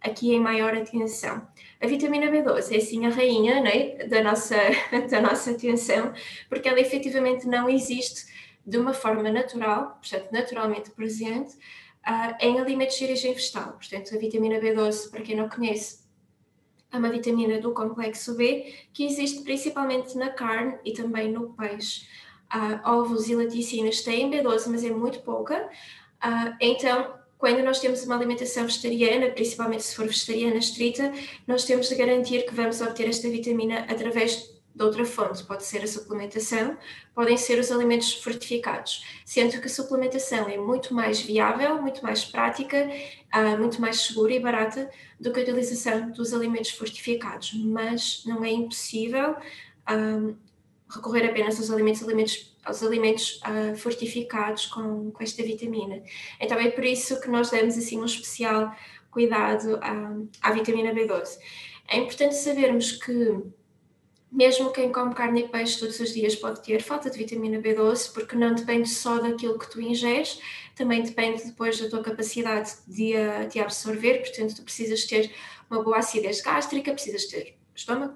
[0.01, 1.47] aqui em maior atenção.
[1.81, 4.57] A vitamina B12 é assim a rainha né, da, nossa,
[5.11, 6.13] da nossa atenção,
[6.49, 8.27] porque ela efetivamente não existe
[8.67, 11.55] de uma forma natural, portanto, naturalmente presente,
[12.07, 13.73] uh, em alimentos de origem vegetal.
[13.73, 16.01] Portanto, a vitamina B12, para quem não conhece,
[16.93, 22.07] é uma vitamina do complexo B que existe principalmente na carne e também no peixe.
[22.53, 25.71] Uh, ovos e laticínios têm B12, mas é muito pouca.
[26.23, 31.11] Uh, então, quando nós temos uma alimentação vegetariana, principalmente se for vegetariana estrita,
[31.47, 35.43] nós temos de garantir que vamos obter esta vitamina através de outra fonte.
[35.45, 36.77] Pode ser a suplementação,
[37.15, 42.27] podem ser os alimentos fortificados, sendo que a suplementação é muito mais viável, muito mais
[42.27, 42.87] prática,
[43.35, 48.45] uh, muito mais segura e barata do que a utilização dos alimentos fortificados, mas não
[48.45, 49.35] é impossível
[49.87, 50.33] ah,
[50.95, 56.03] recorrer apenas aos alimentos, alimentos aos alimentos uh, fortificados com, com, esta vitamina.
[56.39, 58.75] Então é por isso que nós damos assim um especial
[59.11, 61.39] cuidado à, à vitamina B12.
[61.89, 63.43] É importante sabermos que
[64.31, 68.13] mesmo quem come carne e peixe todos os dias pode ter falta de vitamina B12,
[68.13, 70.41] porque não depende só daquilo que tu ingeres,
[70.77, 73.13] também depende depois da tua capacidade de,
[73.51, 75.33] de absorver, portanto tu precisas ter
[75.69, 78.15] uma boa acidez gástrica, precisas ter estômago,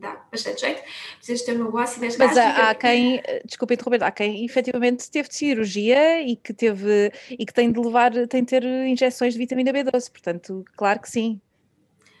[0.00, 0.82] dá bastante jeito,
[1.16, 5.28] precisas ter uma boa acidez Mas há, há quem, desculpa interromper, há quem efetivamente teve
[5.28, 9.38] de cirurgia e que teve e que tem de levar, tem de ter injeções de
[9.38, 11.40] vitamina B12, portanto, claro que sim.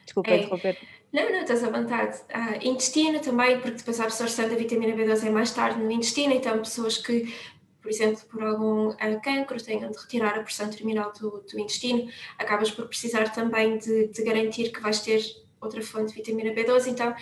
[0.04, 0.38] Desculpa é.
[0.38, 0.78] interromper.
[1.12, 2.20] Não, não, estás à vontade.
[2.32, 6.32] Ah, intestino também, porque depois a absorção da vitamina B12 é mais tarde no intestino,
[6.32, 7.34] então pessoas que,
[7.82, 12.08] por exemplo, por algum uh, cancro tenham de retirar a pressão terminal do, do intestino,
[12.38, 15.20] acabas por precisar também de, de garantir que vais ter
[15.60, 17.14] outra fonte de vitamina B12, então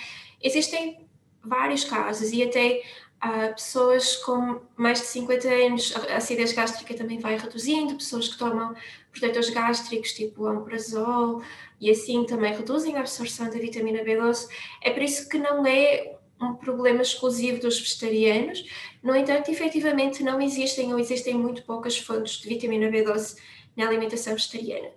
[0.42, 1.06] Existem
[1.42, 2.82] vários casos e até
[3.24, 8.38] uh, pessoas com mais de 50 anos, a acidez gástrica também vai reduzindo, pessoas que
[8.38, 8.74] tomam
[9.10, 11.42] protetores gástricos tipo omeprazol
[11.80, 14.48] e assim também reduzem a absorção da vitamina B12.
[14.82, 18.64] É por isso que não é um problema exclusivo dos vegetarianos.
[19.02, 23.36] No entanto, efetivamente não existem ou existem muito poucas fontes de vitamina B12
[23.76, 24.90] na alimentação vegetariana.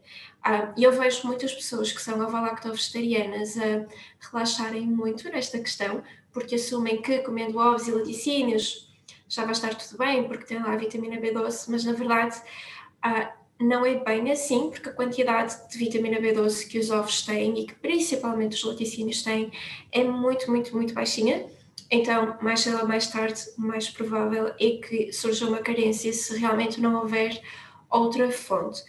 [0.44, 3.86] Ah, e eu vejo muitas pessoas que são ovo-lacto-vegetarianas a
[4.20, 8.90] relaxarem muito nesta questão, porque assumem que comendo ovos e laticínios
[9.28, 12.42] já vai estar tudo bem, porque tem lá a vitamina B12, mas na verdade
[13.02, 17.60] ah, não é bem assim, porque a quantidade de vitamina B12 que os ovos têm
[17.60, 19.52] e que principalmente os laticínios têm
[19.92, 21.46] é muito, muito, muito baixinha.
[21.90, 26.80] Então, mais cedo ou mais tarde, mais provável é que surja uma carência se realmente
[26.80, 27.40] não houver
[27.90, 28.82] outra fonte.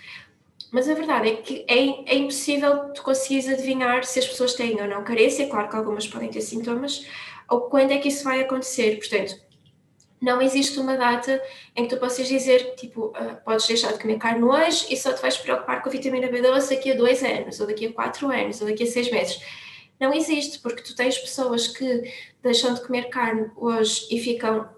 [0.73, 4.81] Mas a verdade é que é, é impossível tu conseguires adivinhar se as pessoas têm
[4.81, 7.07] ou não carência, claro que algumas podem ter sintomas,
[7.47, 8.97] ou quando é que isso vai acontecer.
[8.97, 9.39] Portanto,
[10.19, 11.43] não existe uma data
[11.77, 15.13] em que tu possas dizer, tipo, uh, podes deixar de comer carne hoje e só
[15.13, 18.31] te vais preocupar com a vitamina B12 daqui a dois anos, ou daqui a quatro
[18.31, 19.43] anos, ou daqui a seis meses.
[20.01, 22.11] Não existe, porque tu tens pessoas que
[22.43, 24.71] deixam de comer carne hoje e ficam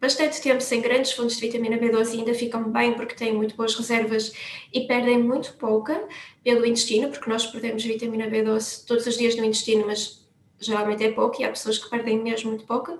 [0.00, 3.54] bastante tempo sem grandes fontes de vitamina B12 e ainda ficam bem porque têm muito
[3.56, 4.32] boas reservas
[4.72, 6.02] e perdem muito pouca
[6.42, 10.26] pelo intestino, porque nós perdemos vitamina B12 todos os dias no intestino, mas
[10.58, 12.98] geralmente é pouco e há pessoas que perdem mesmo muito pouca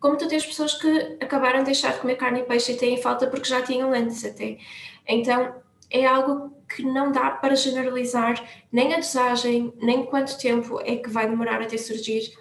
[0.00, 3.00] como tu tens pessoas que acabaram de deixar de comer carne e peixe e têm
[3.02, 4.58] falta porque já tinham antes até.
[5.06, 5.56] Então
[5.90, 11.08] é algo que não dá para generalizar nem a dosagem, nem quanto tempo é que
[11.08, 12.32] vai demorar até surgir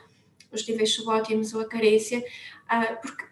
[0.52, 3.26] os níveis subótimos ou a carência, uh, porque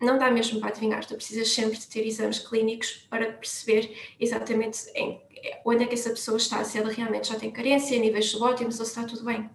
[0.00, 4.90] não dá mesmo para adivinhar, tu precisas sempre de ter exames clínicos para perceber exatamente
[4.94, 5.20] em,
[5.64, 8.84] onde é que essa pessoa está, se ela realmente já tem carência, níveis subótimos ou
[8.84, 9.48] se está tudo bem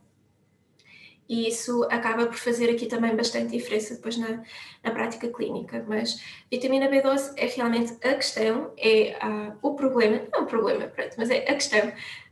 [1.27, 4.43] e isso acaba por fazer aqui também bastante diferença depois na,
[4.84, 5.84] na prática clínica.
[5.88, 10.88] Mas vitamina B12 é realmente a questão, é uh, o problema, não é um problema,
[10.88, 11.91] pronto, mas é a questão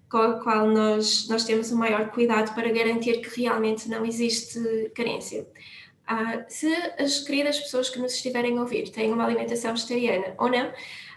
[0.09, 4.59] com a qual nós, nós temos o maior cuidado para garantir que realmente não existe
[4.93, 5.47] carência.
[6.09, 10.49] Uh, se as queridas pessoas que nos estiverem a ouvir têm uma alimentação vegetariana ou
[10.49, 10.71] não,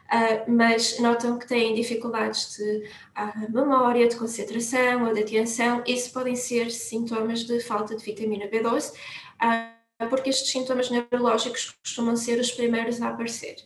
[0.05, 5.83] Uh, mas notam que têm dificuldades de uh, memória, de concentração ou de atenção.
[5.87, 8.95] Isso podem ser sintomas de falta de vitamina B12, uh,
[9.41, 9.73] ah,
[10.11, 13.57] porque estes sintomas neurológicos costumam ser os primeiros a aparecer.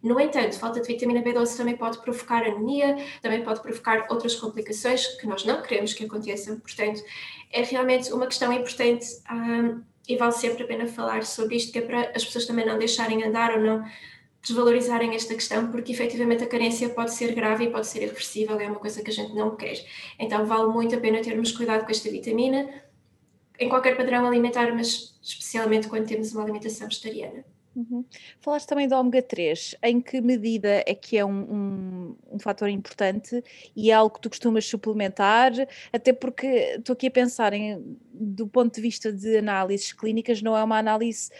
[0.00, 5.04] No entanto, falta de vitamina B12 também pode provocar anemia, também pode provocar outras complicações
[5.16, 6.60] que nós não queremos que aconteçam.
[6.60, 7.02] Portanto,
[7.50, 9.04] é realmente uma questão importante
[10.08, 12.78] e vale sempre a pena falar sobre isto, que é para as pessoas também não
[12.78, 13.84] deixarem andar ou não
[14.40, 18.66] desvalorizarem esta questão, porque efetivamente a carência pode ser grave e pode ser irreversível, é
[18.66, 19.84] uma coisa que a gente não quer.
[20.18, 22.68] Então vale muito a pena termos cuidado com esta vitamina,
[23.58, 27.44] em qualquer padrão alimentar, mas especialmente quando temos uma alimentação vegetariana.
[27.78, 28.04] Uhum.
[28.40, 32.68] Falaste também do ômega 3, em que medida é que é um, um, um, fator
[32.68, 33.40] importante
[33.76, 35.52] e é algo que tu costumas suplementar,
[35.92, 40.56] até porque estou aqui a pensar em, do ponto de vista de análises clínicas, não
[40.56, 41.30] é uma análise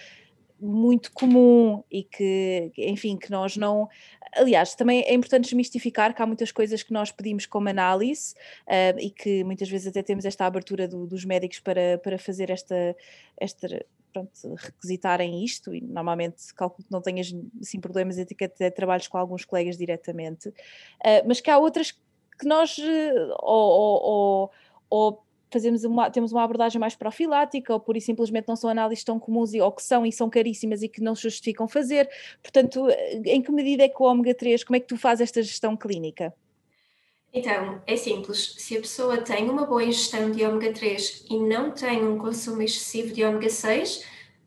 [0.60, 3.88] muito comum e que, enfim, que nós não.
[4.36, 8.34] Aliás, também é importante desmistificar que há muitas coisas que nós pedimos como análise
[8.68, 12.50] uh, e que muitas vezes até temos esta abertura do, dos médicos para, para fazer
[12.50, 12.94] esta,
[13.40, 19.08] esta pronto, requisitarem isto e normalmente calculo que não tenhas assim, problemas de ter trabalhos
[19.08, 24.50] com alguns colegas diretamente, uh, mas que há outras que nós uh, ou, ou,
[24.90, 29.02] ou, fazemos uma, temos uma abordagem mais profilática ou pura e simplesmente não são análises
[29.02, 32.08] tão comuns ou que são e são caríssimas e que não se justificam fazer.
[32.42, 32.86] Portanto,
[33.24, 35.76] em que medida é que o ômega 3, como é que tu fazes esta gestão
[35.76, 36.34] clínica?
[37.32, 38.54] Então, é simples.
[38.58, 42.62] Se a pessoa tem uma boa ingestão de ômega 3 e não tem um consumo
[42.62, 44.04] excessivo de ômega 6,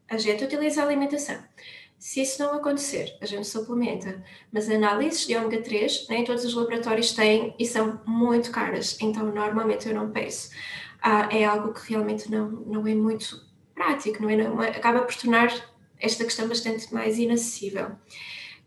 [0.09, 1.41] a gente utiliza a alimentação.
[1.97, 4.23] Se isso não acontecer, a gente suplementa.
[4.51, 9.25] Mas análises de ômega 3 nem todos os laboratórios têm e são muito caras, então
[9.27, 10.49] normalmente eu não peço
[11.01, 14.35] ah, é algo que realmente não, não é muito prático, não é?
[14.35, 15.51] Não, acaba por tornar
[15.99, 17.91] esta questão bastante mais inacessível.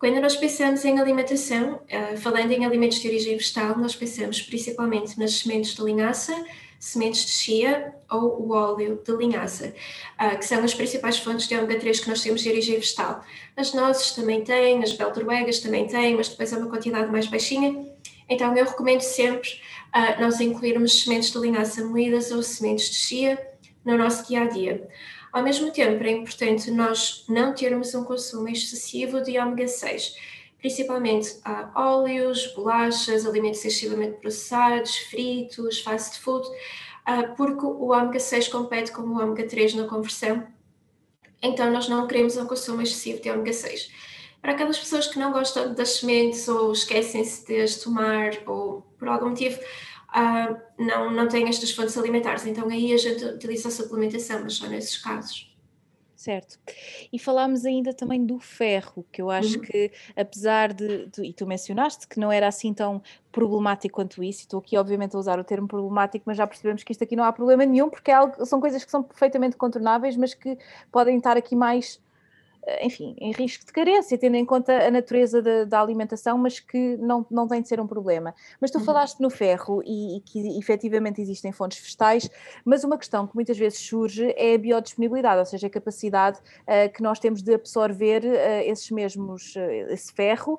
[0.05, 5.19] Quando nós pensamos em alimentação, uh, falando em alimentos de origem vegetal, nós pensamos principalmente
[5.19, 6.45] nas sementes de linhaça,
[6.79, 9.75] sementes de chia ou o óleo de linhaça,
[10.21, 13.25] uh, que são as principais fontes de ômega 3 que nós temos de origem vegetal.
[13.57, 17.87] As nozes também têm, as beldroegas também têm, mas depois é uma quantidade mais baixinha.
[18.29, 19.49] Então eu recomendo sempre
[19.97, 24.49] uh, nós incluirmos sementes de linhaça moídas ou sementes de chia no nosso dia a
[24.49, 24.87] dia.
[25.35, 30.15] Ao mesmo tempo, é importante nós não termos um consumo excessivo de ômega 6,
[30.59, 38.47] principalmente a óleos, bolachas, alimentos excessivamente processados, fritos, fast food, uh, porque o ômega 6
[38.47, 40.47] compete com o ômega 3 na conversão,
[41.43, 43.91] então nós não queremos um consumo excessivo de ômega 6.
[44.41, 49.09] Para aquelas pessoas que não gostam das sementes ou esquecem-se de as tomar ou por
[49.09, 49.59] algum motivo
[50.15, 54.55] uh, não, não têm estas fontes alimentares, então aí a gente utiliza a suplementação, mas
[54.55, 55.55] só nesses casos.
[56.25, 56.59] Certo.
[57.13, 59.65] E falámos ainda também do ferro, que eu acho uhum.
[59.65, 64.41] que, apesar de, de, E tu mencionaste que não era assim tão problemático quanto isso,
[64.41, 67.15] e estou aqui, obviamente, a usar o termo problemático, mas já percebemos que isto aqui
[67.15, 70.57] não há problema nenhum, porque é algo, são coisas que são perfeitamente contornáveis, mas que
[70.91, 72.01] podem estar aqui mais
[72.81, 76.97] enfim, em risco de carência, tendo em conta a natureza da, da, alimentação, mas que
[76.97, 78.35] não, não tem de ser um problema.
[78.61, 78.85] Mas tu uhum.
[78.85, 82.31] falaste no ferro e, e, que efetivamente existem fontes vegetais,
[82.65, 86.93] mas uma questão que muitas vezes surge é a biodisponibilidade, ou seja, a capacidade uh,
[86.93, 89.61] que nós temos de absorver uh, esses mesmos, uh,
[89.91, 90.59] esse ferro.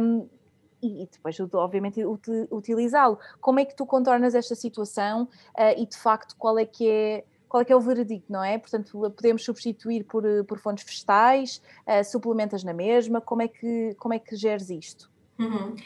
[0.00, 0.28] Um,
[0.82, 2.02] e depois, obviamente,
[2.50, 3.18] utilizá-lo.
[3.40, 5.26] Como é que tu contornas esta situação
[5.76, 8.58] e, de facto, qual é que é qual é que é o veredicto, não é?
[8.58, 14.14] Portanto, podemos substituir por, por fontes vegetais, uh, suplementas na mesma, como é que, como
[14.14, 15.10] é que geres isto?
[15.38, 15.76] Uhum.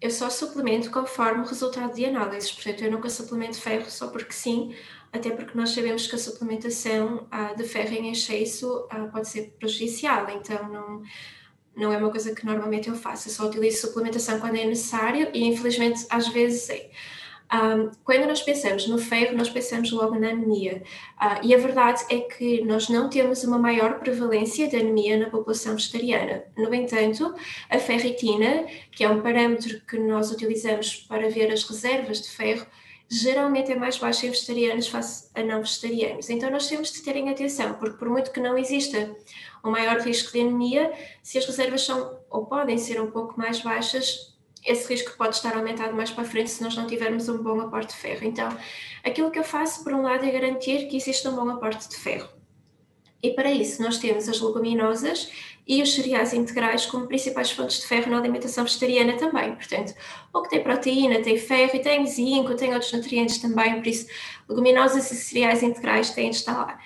[0.00, 4.32] Eu só suplemento conforme o resultado de análises, portanto, eu nunca suplemento ferro só porque
[4.32, 4.74] sim,
[5.12, 9.54] até porque nós sabemos que a suplementação uh, de ferro em excesso uh, pode ser
[9.58, 11.02] prejudicial, então não,
[11.74, 15.30] não é uma coisa que normalmente eu faço, eu só utilizo suplementação quando é necessário
[15.32, 16.90] e infelizmente às vezes é.
[17.52, 20.82] Um, quando nós pensamos no ferro, nós pensamos logo na anemia.
[21.20, 25.30] Uh, e a verdade é que nós não temos uma maior prevalência de anemia na
[25.30, 26.44] população vegetariana.
[26.56, 27.34] No entanto,
[27.70, 32.66] a ferritina, que é um parâmetro que nós utilizamos para ver as reservas de ferro,
[33.08, 36.28] geralmente é mais baixa em vegetarianos face a não vegetarianos.
[36.28, 39.16] Então nós temos de terem atenção, porque por muito que não exista
[39.64, 40.92] um maior risco de anemia,
[41.22, 45.56] se as reservas são ou podem ser um pouco mais baixas, esse risco pode estar
[45.56, 48.24] aumentado mais para frente se nós não tivermos um bom aporte de ferro.
[48.24, 48.48] Então,
[49.04, 51.96] aquilo que eu faço, por um lado, é garantir que existe um bom aporte de
[51.96, 52.28] ferro.
[53.22, 55.30] E para isso, nós temos as leguminosas
[55.66, 59.54] e os cereais integrais como principais fontes de ferro na alimentação vegetariana também.
[59.54, 59.92] Portanto,
[60.32, 64.06] o que tem proteína, tem ferro e tem zinco, tem outros nutrientes também, por isso,
[64.48, 66.78] leguminosas e cereais integrais têm de estar lá.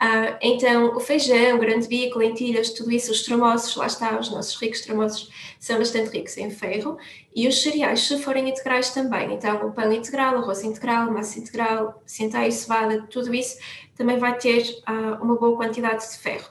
[0.00, 4.54] Uh, então, o feijão, grande bico, lentilhas, tudo isso, os tremosos, lá está, os nossos
[4.54, 5.28] ricos tremosos
[5.58, 6.96] são bastante ricos em ferro,
[7.34, 12.00] e os cereais, se forem integrais também, então o pão integral, arroz integral, massa integral,
[12.06, 13.58] centeio, cevada, tudo isso
[13.96, 16.48] também vai ter uh, uma boa quantidade de ferro.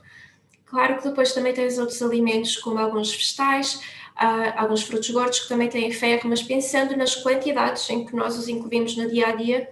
[0.66, 5.48] Claro que depois também tens outros alimentos, como alguns vegetais, uh, alguns frutos gordos que
[5.48, 9.32] também têm ferro, mas pensando nas quantidades em que nós os incluímos no dia a
[9.32, 9.70] dia,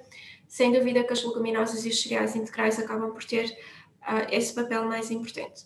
[0.56, 3.43] sem dúvida que as leguminosas e os cereais integrais acabam por ter
[4.03, 5.66] uh, esse papel mais importante.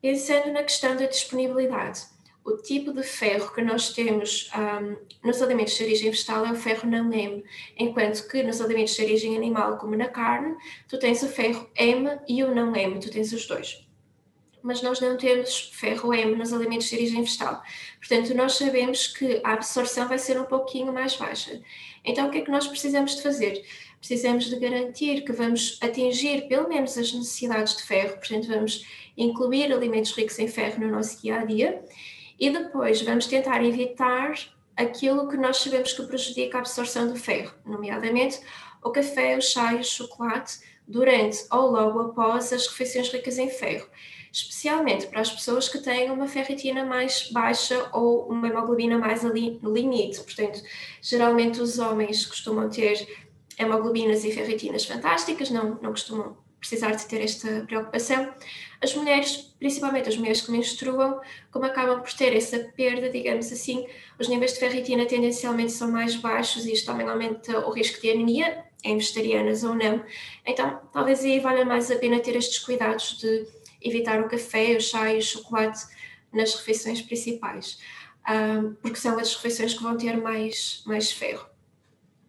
[0.00, 2.06] Pensando na questão da disponibilidade,
[2.42, 6.54] o tipo de ferro que nós temos um, nos alimentos de origem vegetal é o
[6.54, 7.44] ferro não M,
[7.76, 10.56] enquanto que nos alimentos de origem animal, como na carne,
[10.88, 13.86] tu tens o ferro M e o não M, tu tens os dois.
[14.62, 17.62] Mas nós não temos ferro M nos alimentos de origem vegetal.
[17.98, 21.60] Portanto, nós sabemos que a absorção vai ser um pouquinho mais baixa.
[22.02, 23.62] Então, o que é que nós precisamos de fazer?
[23.98, 28.86] Precisamos de garantir que vamos atingir pelo menos as necessidades de ferro, portanto, vamos
[29.16, 31.82] incluir alimentos ricos em ferro no nosso dia a dia
[32.38, 34.34] e depois vamos tentar evitar
[34.76, 38.40] aquilo que nós sabemos que prejudica a absorção do ferro, nomeadamente
[38.82, 43.50] o café, o chá e o chocolate, durante ou logo após as refeições ricas em
[43.50, 43.86] ferro,
[44.32, 49.58] especialmente para as pessoas que têm uma ferritina mais baixa ou uma hemoglobina mais ali
[49.60, 50.20] no limite.
[50.20, 50.62] Portanto,
[51.02, 53.06] geralmente os homens costumam ter
[53.58, 58.32] hemoglobinas e ferritinas fantásticas, não, não costumam precisar de ter esta preocupação.
[58.80, 63.86] As mulheres, principalmente as mulheres que menstruam, como acabam por ter essa perda, digamos assim,
[64.18, 68.10] os níveis de ferritina tendencialmente são mais baixos e isto também aumenta o risco de
[68.10, 70.04] anemia, em vegetarianas ou não.
[70.46, 73.46] Então, talvez aí valha mais a pena ter estes cuidados de
[73.82, 75.86] evitar o café, o chá e o chocolate
[76.32, 77.78] nas refeições principais,
[78.24, 81.47] ah, porque são as refeições que vão ter mais, mais ferro.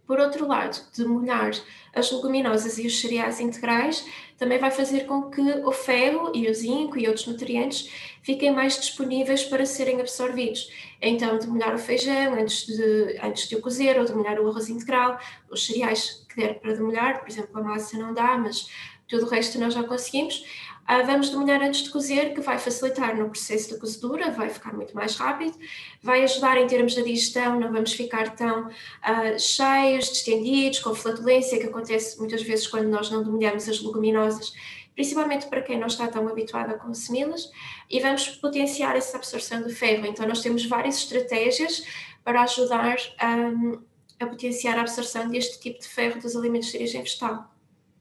[0.10, 1.52] Por outro lado, de molhar
[1.94, 4.04] as leguminosas e os cereais integrais
[4.40, 7.92] também vai fazer com que o ferro e o zinco e outros nutrientes
[8.24, 10.68] fiquem mais disponíveis para serem absorvidos.
[11.00, 14.50] Então, de molhar o feijão antes de, antes de o cozer ou de molhar o
[14.50, 18.68] arroz integral, os cereais que der para demolhar, por exemplo, a massa não dá, mas
[19.08, 20.44] tudo o resto nós já conseguimos.
[20.90, 24.74] Uh, vamos demolhar antes de cozer, que vai facilitar no processo de cozedura, vai ficar
[24.74, 25.56] muito mais rápido,
[26.02, 31.60] vai ajudar em termos da digestão, não vamos ficar tão uh, cheios, distendidos, com flatulência,
[31.60, 34.52] que acontece muitas vezes quando nós não demolhamos as leguminosas,
[34.96, 37.52] principalmente para quem não está tão habituado a consumi-las,
[37.88, 40.08] e vamos potenciar essa absorção de ferro.
[40.08, 41.84] Então, nós temos várias estratégias
[42.24, 43.80] para ajudar um,
[44.20, 47.54] a potenciar a absorção deste tipo de ferro dos alimentos de origem vegetal.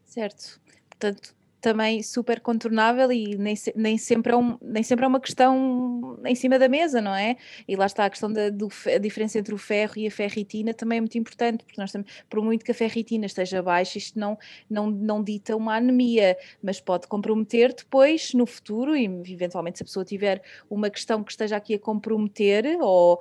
[0.07, 0.59] Certo.
[0.89, 6.19] Portanto, também super contornável e nem, nem, sempre é um, nem sempre é uma questão
[6.25, 7.37] em cima da mesa, não é?
[7.67, 10.73] E lá está a questão da do, a diferença entre o ferro e a ferritina
[10.73, 14.19] também é muito importante, porque nós estamos, por muito que a ferritina esteja baixa, isto
[14.19, 14.39] não,
[14.71, 19.87] não, não dita uma anemia, mas pode comprometer depois, no futuro, e eventualmente se a
[19.87, 23.21] pessoa tiver uma questão que esteja aqui a comprometer, ou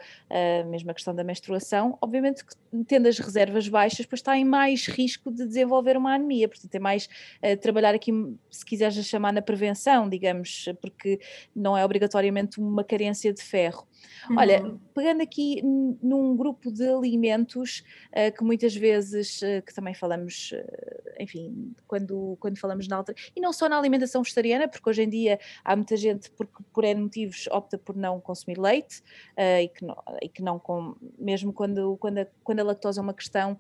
[0.69, 2.53] mesmo a questão da menstruação, obviamente que
[2.85, 6.79] tendo as reservas baixas, depois está em mais risco de desenvolver uma anemia, portanto é
[6.79, 7.05] mais
[7.41, 8.11] uh, trabalhar aqui
[8.49, 11.19] se quiseres chamar na prevenção, digamos, porque
[11.55, 13.87] não é obrigatoriamente uma carência de ferro.
[14.29, 14.37] Uhum.
[14.37, 20.51] Olha, pegando aqui num grupo de alimentos uh, que muitas vezes, uh, que também falamos,
[20.51, 25.03] uh, enfim, quando, quando falamos na alta, e não só na alimentação vegetariana, porque hoje
[25.03, 29.01] em dia há muita gente, por, por N motivos, opta por não consumir leite,
[29.37, 33.01] e que não, e que não com, mesmo quando, quando, a, quando a lactose é
[33.01, 33.57] uma questão,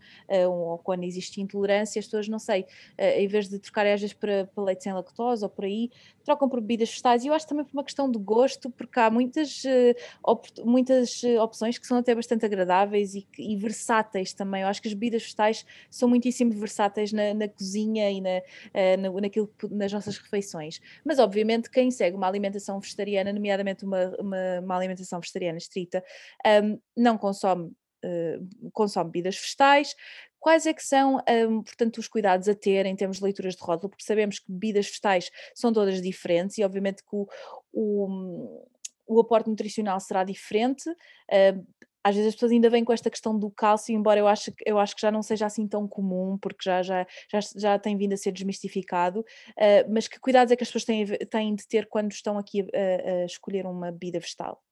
[0.49, 2.65] ou quando existe intolerância, as pessoas, não sei,
[2.97, 5.89] em vez de trocarem às vezes para, para leite sem lactose ou por aí,
[6.27, 9.09] trocam por bebidas vegetais, e eu acho também por uma questão de gosto, porque há
[9.09, 9.63] muitas
[10.65, 14.61] muitas eh, opções que são até bastante agradáveis e, e, versáteis também.
[14.61, 19.13] Eu acho que as bebidas vegetais são muitíssimo versáteis na, na cozinha e na, uh,
[19.13, 20.81] na, naquilo, nas nossas refeições.
[21.05, 26.03] Mas, obviamente, quem segue uma alimentação vegetariana, nomeadamente uma, uma, uma alimentação vegetariana estrita,
[26.45, 27.71] um, não consome
[28.73, 29.95] consome bebidas vegetais,
[30.39, 31.17] quais é que são,
[31.49, 34.51] um, portanto, os cuidados a ter em termos de leituras de rótulo, porque sabemos que
[34.51, 37.27] bebidas vegetais são todas diferentes e obviamente que o,
[37.73, 38.67] o,
[39.07, 40.89] o aporte nutricional será diferente.
[40.89, 41.65] Uh,
[42.03, 44.79] às vezes as pessoas ainda vêm com esta questão do cálcio, embora eu acho, eu
[44.79, 48.13] acho que já não seja assim tão comum, porque já, já, já, já tem vindo
[48.13, 51.87] a ser desmistificado, uh, mas que cuidados é que as pessoas têm, têm de ter
[51.87, 54.63] quando estão aqui a, a escolher uma bebida vegetal?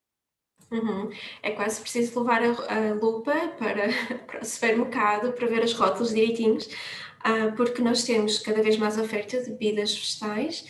[0.71, 1.09] Uhum.
[1.43, 3.87] É quase preciso levar a, a lupa para,
[4.25, 8.97] para, o supermercado para ver as rótulos direitinhos, uh, porque nós temos cada vez mais
[8.97, 10.65] oferta de bebidas vegetais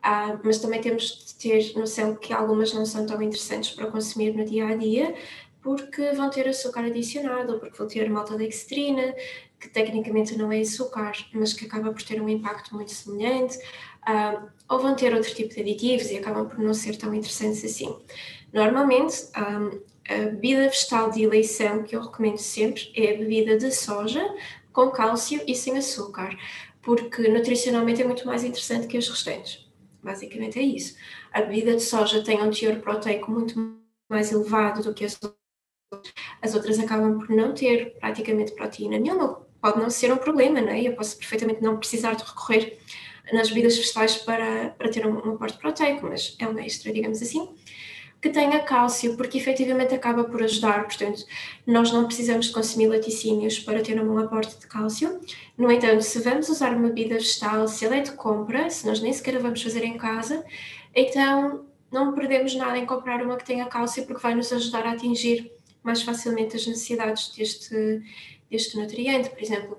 [0.00, 4.34] Uh, mas também temos de ter noção que algumas não são tão interessantes para consumir
[4.34, 5.14] no dia a dia,
[5.60, 9.14] porque vão ter açúcar adicionado, porque vão ter maltodextrina,
[9.58, 14.48] que tecnicamente não é açúcar, mas que acaba por ter um impacto muito semelhante, uh,
[14.70, 17.94] ou vão ter outro tipo de aditivos e acabam por não ser tão interessantes assim.
[18.52, 23.56] Normalmente, um, ah, a bebida vegetal de eleição que eu recomendo sempre é a bebida
[23.56, 24.22] de soja
[24.72, 26.36] com cálcio e sem açúcar,
[26.82, 29.68] porque nutricionalmente é muito mais interessante que as restantes.
[30.02, 30.96] Basicamente é isso.
[31.32, 33.78] A bebida de soja tem um teor proteico muito
[34.08, 35.40] mais elevado do que as outras.
[36.40, 39.46] As outras acabam por não ter praticamente proteína nenhuma.
[39.60, 40.82] Pode não ser um problema, não é?
[40.82, 42.78] Eu posso perfeitamente não precisar de recorrer
[43.32, 47.20] nas bebidas vegetais para, para ter um, um aporte proteico, mas é um extra, digamos
[47.20, 47.54] assim
[48.20, 50.84] que tenha cálcio, porque efetivamente acaba por ajudar.
[50.84, 51.24] Portanto,
[51.66, 55.20] nós não precisamos de consumir laticínios para ter um bom aporte de cálcio.
[55.56, 59.00] No entanto, se vamos usar uma bebida vegetal, se ela é de compra, se nós
[59.00, 60.44] nem sequer a vamos fazer em casa,
[60.94, 64.92] então não perdemos nada em comprar uma que tenha cálcio, porque vai nos ajudar a
[64.92, 65.50] atingir
[65.82, 68.02] mais facilmente as necessidades deste,
[68.50, 69.30] deste nutriente.
[69.30, 69.78] Por exemplo,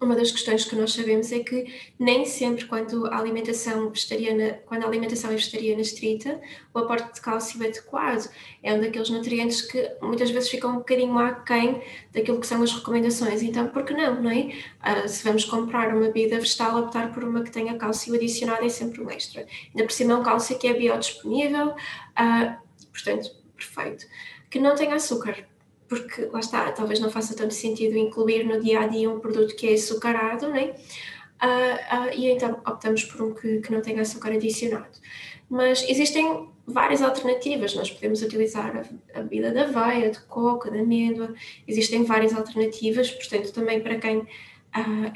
[0.00, 1.66] uma das questões que nós sabemos é que
[1.98, 6.40] nem sempre quando a alimentação vegetariana, quando a alimentação é vegetariana estrita,
[6.72, 8.30] o aporte de cálcio é adequado.
[8.62, 11.82] É um daqueles nutrientes que muitas vezes ficam um bocadinho aquém
[12.12, 13.42] daquilo que são as recomendações.
[13.42, 14.52] Então, por que não, não é?
[15.04, 18.70] Uh, se vamos comprar uma bebida vegetal, optar por uma que tenha cálcio adicionado é
[18.70, 19.46] sempre um extra.
[19.68, 22.56] Ainda por cima é um cálcio que é biodisponível, uh,
[22.90, 24.06] portanto, perfeito.
[24.48, 25.49] Que não tenha açúcar
[25.90, 29.56] porque lá está, talvez não faça tanto sentido incluir no dia a dia um produto
[29.56, 30.72] que é açucarado, né?
[31.42, 34.86] Uh, uh, e então optamos por um que, que não tenha açúcar adicionado.
[35.48, 40.78] Mas existem várias alternativas, nós podemos utilizar a, a bebida de aveia, de coco, de
[40.78, 41.34] amêndoa,
[41.66, 44.26] existem várias alternativas, portanto, também para quem uh,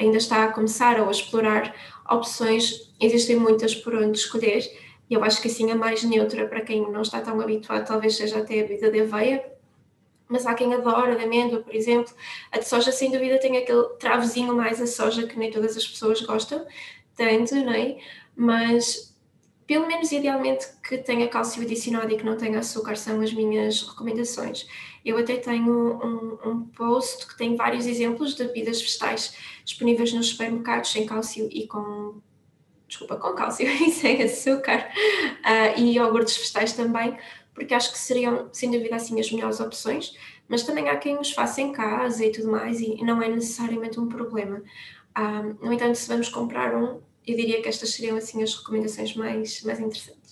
[0.00, 1.72] ainda está a começar ou a explorar
[2.10, 4.68] opções, existem muitas por onde escolher.
[5.08, 8.16] E eu acho que assim a mais neutra para quem não está tão habituado talvez
[8.16, 9.53] seja até a bebida de aveia,
[10.28, 12.12] mas há quem adora de amêndoa, por exemplo.
[12.50, 15.86] A de soja, sem dúvida, tem aquele travozinho mais a soja que nem todas as
[15.86, 16.64] pessoas gostam
[17.16, 17.98] tanto, não é?
[18.34, 19.14] Mas,
[19.66, 23.82] pelo menos idealmente, que tenha cálcio adicionado e que não tenha açúcar são as minhas
[23.82, 24.66] recomendações.
[25.04, 30.30] Eu até tenho um, um post que tem vários exemplos de bebidas vegetais disponíveis nos
[30.30, 32.20] supermercados sem cálcio e com
[32.88, 37.16] desculpa, com cálcio e sem açúcar, uh, e iogurtes vegetais também,
[37.54, 40.16] porque acho que seriam, sem dúvida, assim as melhores opções,
[40.48, 43.98] mas também há quem os faça em casa e tudo mais, e não é necessariamente
[43.98, 44.62] um problema.
[45.16, 49.14] Um, no entanto, se vamos comprar um, eu diria que estas seriam assim as recomendações
[49.14, 50.23] mais, mais interessantes.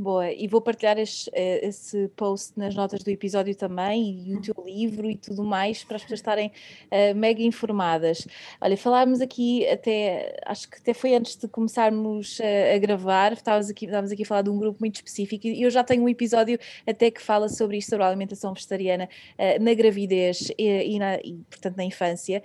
[0.00, 4.40] Boa, e vou partilhar esse, eh, esse, post nas notas do episódio também, e o
[4.40, 6.52] teu livro e tudo mais, para as pessoas estarem
[6.84, 8.24] uh, mega informadas.
[8.60, 13.70] Olha, falámos aqui até, acho que até foi antes de começarmos uh, a gravar, estávamos
[13.70, 16.08] aqui, estávamos aqui a falar de um grupo muito específico, e eu já tenho um
[16.08, 20.98] episódio até que fala sobre isto, sobre a alimentação vegetariana uh, na gravidez e, e,
[21.00, 22.40] na, e, portanto, na infância,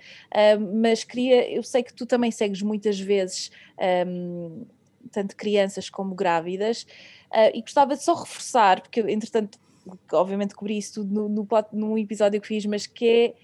[0.72, 3.52] mas queria, eu sei que tu também segues muitas vezes,
[4.08, 4.66] um,
[5.14, 6.86] tanto crianças como grávidas,
[7.34, 9.58] Uh, e gostava de só reforçar, porque entretanto,
[10.12, 13.34] obviamente cobri isso tudo no, no, num episódio que fiz, mas que é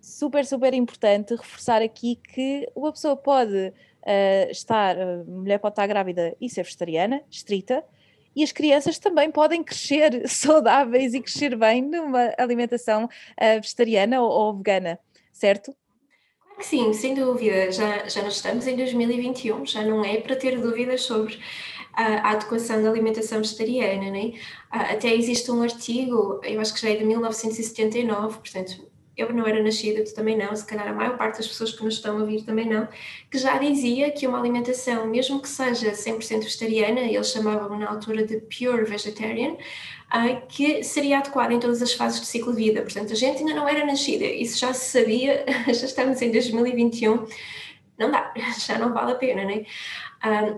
[0.00, 5.86] super, super importante reforçar aqui que uma pessoa pode uh, estar, a mulher pode estar
[5.86, 7.84] grávida e ser vegetariana, estrita,
[8.34, 14.30] e as crianças também podem crescer saudáveis e crescer bem numa alimentação uh, vegetariana ou,
[14.30, 14.98] ou, vegana,
[15.34, 15.76] certo?
[16.60, 17.70] Sim, sem dúvida.
[17.70, 21.38] Já, já nós estamos em 2021, já não é para ter dúvidas sobre
[21.92, 24.32] a, adequação da alimentação vegetariana, né?
[24.70, 28.88] Até existe um artigo, eu acho que já é de 1979, portanto,
[29.18, 31.84] eu não era nascida, tu também não, se calhar a maior parte das pessoas que
[31.84, 32.86] nos estão a ouvir também não,
[33.28, 38.24] que já dizia que uma alimentação, mesmo que seja 100% vegetariana, eles chamavam na altura
[38.24, 39.56] de pure vegetarian,
[40.48, 42.80] que seria adequada em todas as fases do ciclo de vida.
[42.82, 47.26] Portanto, a gente ainda não era nascida, isso já se sabia, já estamos em 2021,
[47.98, 48.32] não dá,
[48.64, 49.64] já não vale a pena, né?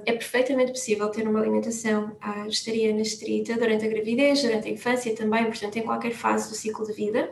[0.06, 5.14] é perfeitamente possível ter uma alimentação uh, vegetariana estrita durante a gravidez, durante a infância
[5.14, 7.30] também, portanto, em qualquer fase do ciclo de vida.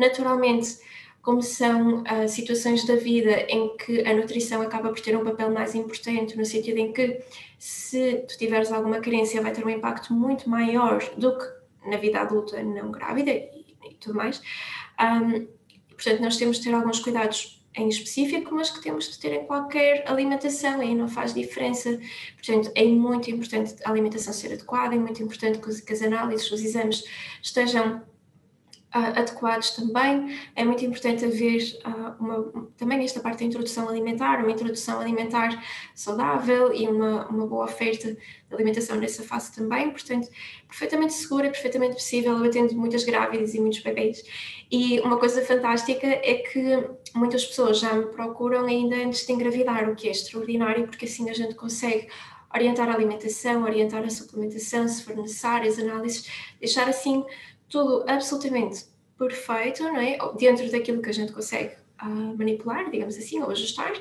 [0.00, 0.78] Naturalmente,
[1.20, 5.50] como são uh, situações da vida em que a nutrição acaba por ter um papel
[5.50, 7.20] mais importante, no sentido em que
[7.58, 11.44] se tu tiveres alguma carência vai ter um impacto muito maior do que
[11.86, 14.40] na vida adulta não grávida e, e tudo mais.
[14.98, 15.46] Um,
[15.90, 19.44] portanto, nós temos de ter alguns cuidados em específico, mas que temos de ter em
[19.44, 22.00] qualquer alimentação, aí não faz diferença.
[22.34, 26.62] Portanto, é muito importante a alimentação ser adequada, é muito importante que, as análises, os
[26.62, 27.04] exames
[27.42, 28.02] estejam
[28.92, 30.36] adequados também.
[30.56, 35.62] É muito importante haver uh, uma, também esta parte da introdução alimentar, uma introdução alimentar
[35.94, 38.18] saudável e uma, uma boa oferta de
[38.54, 39.90] alimentação nessa fase também.
[39.90, 40.28] Portanto,
[40.66, 42.38] perfeitamente segura, perfeitamente possível.
[42.38, 44.22] Eu atendo muitas grávidas e muitos bebês
[44.70, 49.88] e uma coisa fantástica é que muitas pessoas já me procuram ainda antes de engravidar,
[49.88, 52.08] o que é extraordinário, porque assim a gente consegue
[52.54, 56.28] orientar a alimentação, orientar a suplementação, se for necessário, as análises,
[56.58, 57.24] deixar assim
[57.70, 58.84] tudo absolutamente
[59.16, 60.18] perfeito, não é?
[60.36, 63.92] Dentro daquilo que a gente consegue uh, manipular, digamos assim, ou ajustar,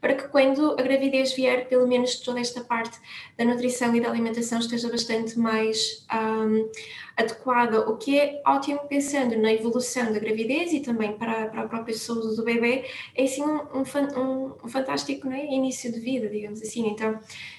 [0.00, 2.98] para que quando a gravidez vier, pelo menos toda esta parte
[3.38, 6.70] da nutrição e da alimentação esteja bastante mais um,
[7.16, 11.68] adequada, o que é ótimo pensando na evolução da gravidez e também para, para a
[11.68, 15.46] própria saúde do bebê, é assim um, um, um fantástico é?
[15.46, 16.86] início de vida, digamos assim.
[16.88, 17.18] Então,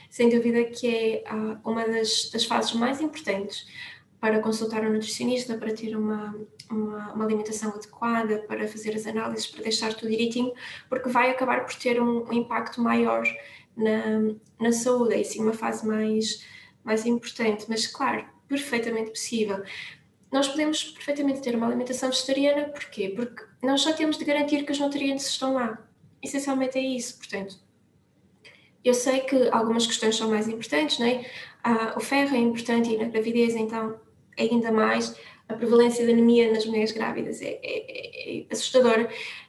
[0.09, 3.65] sem dúvida que é uh, uma das, das fases mais importantes
[4.25, 6.35] para consultar um nutricionista, para ter uma,
[6.71, 10.51] uma, uma, alimentação adequada, para fazer as análises, para deixar tudo direitinho,
[10.89, 13.23] porque vai acabar por ter um, um impacto maior
[13.77, 16.43] na, na saúde, é assim uma fase mais,
[16.83, 19.63] mais importante, mas claro, perfeitamente possível.
[20.31, 23.13] Nós podemos perfeitamente ter uma alimentação vegetariana, porquê?
[23.15, 25.87] Porque nós já temos de garantir que os nutrientes estão lá.
[26.23, 27.59] Essencialmente é isso, portanto.
[28.83, 31.29] Eu sei que algumas questões são mais importantes, não é?
[31.63, 33.99] Ah, o ferro é importante e na gravidez, então,
[34.37, 35.15] ainda mais.
[35.47, 39.07] A prevalência de anemia nas mulheres grávidas é, é, é assustadora,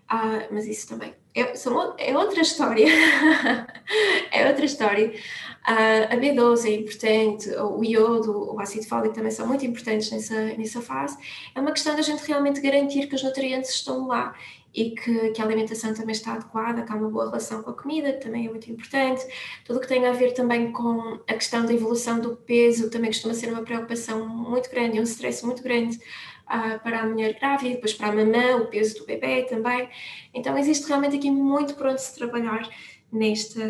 [0.09, 2.87] ah, mas isso também é, são, é outra história.
[4.33, 5.09] é outra história.
[5.09, 10.35] Uh, a B12 é importante, o iodo, o ácido fólico também são muito importantes nessa,
[10.57, 11.19] nessa fase.
[11.55, 14.35] É uma questão da gente realmente garantir que os nutrientes estão lá
[14.75, 17.75] e que, que, a alimentação também está adequada, que há uma boa relação com a
[17.75, 19.27] comida, que também é muito importante.
[19.65, 23.11] Tudo o que tem a ver também com a questão da evolução do peso também
[23.11, 27.75] costuma ser uma preocupação muito grande, um stress muito grande uh, para a mulher grávida,
[27.75, 29.89] depois para a mamã, o peso do bebê também.
[30.35, 32.69] Então existe realmente aqui muito por onde se trabalhar
[33.11, 33.65] nesta,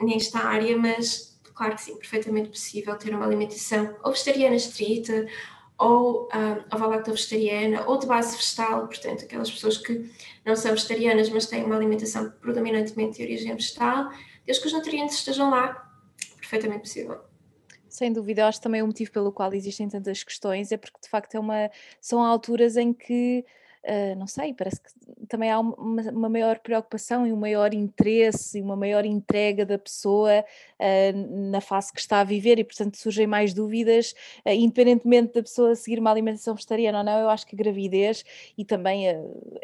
[0.00, 5.26] nesta área, mas claro que sim, perfeitamente possível ter uma alimentação ou vegetariana estrita,
[5.84, 10.10] ou uh, lacto vegetariana, ou de base vegetal, portanto, aquelas pessoas que
[10.44, 14.10] não são vegetarianas, mas têm uma alimentação predominantemente de origem vegetal,
[14.46, 15.90] desde que os nutrientes estejam lá,
[16.38, 17.20] perfeitamente possível.
[17.88, 21.34] Sem dúvida, acho também o motivo pelo qual existem tantas questões é porque de facto
[21.34, 21.70] é uma,
[22.00, 23.44] são alturas em que
[23.84, 24.88] Uh, não sei, parece que
[25.28, 29.78] também há uma, uma, maior preocupação e um maior interesse e uma maior entrega da
[29.78, 30.42] pessoa
[30.80, 34.14] uh, na fase que está a viver e, portanto, surgem mais dúvidas,
[34.46, 37.18] uh, independentemente da pessoa seguir uma alimentação vegetariana ou não.
[37.18, 38.24] Eu acho que a gravidez
[38.56, 39.06] e também,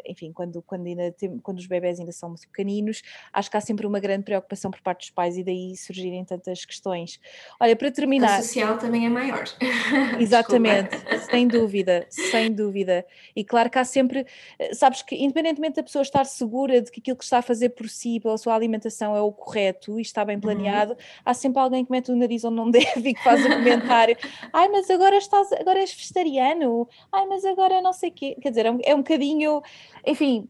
[0.05, 3.01] enfim, quando, quando, ainda tem, quando os bebés ainda são muito pequeninos,
[3.31, 6.65] acho que há sempre uma grande preocupação por parte dos pais e daí surgirem tantas
[6.65, 7.19] questões.
[7.59, 8.39] Olha, para terminar.
[8.39, 9.43] A social também é maior.
[10.19, 10.97] Exatamente,
[11.29, 13.05] sem dúvida, sem dúvida.
[13.35, 14.25] E claro que há sempre
[14.73, 17.89] sabes que independentemente da pessoa estar segura de que aquilo que está a fazer por
[17.89, 20.41] si, pela sua alimentação é o correto e está bem uhum.
[20.41, 20.97] planeado, uhum.
[21.25, 24.17] Há sempre alguém que mete o nariz onde não deve e que faz o comentário,
[24.53, 28.49] ai mas agora estás, agora és vegetariano, ai mas agora não sei o quê, quer
[28.49, 29.61] dizer, é um, é um bocadinho,
[30.05, 30.47] enfim,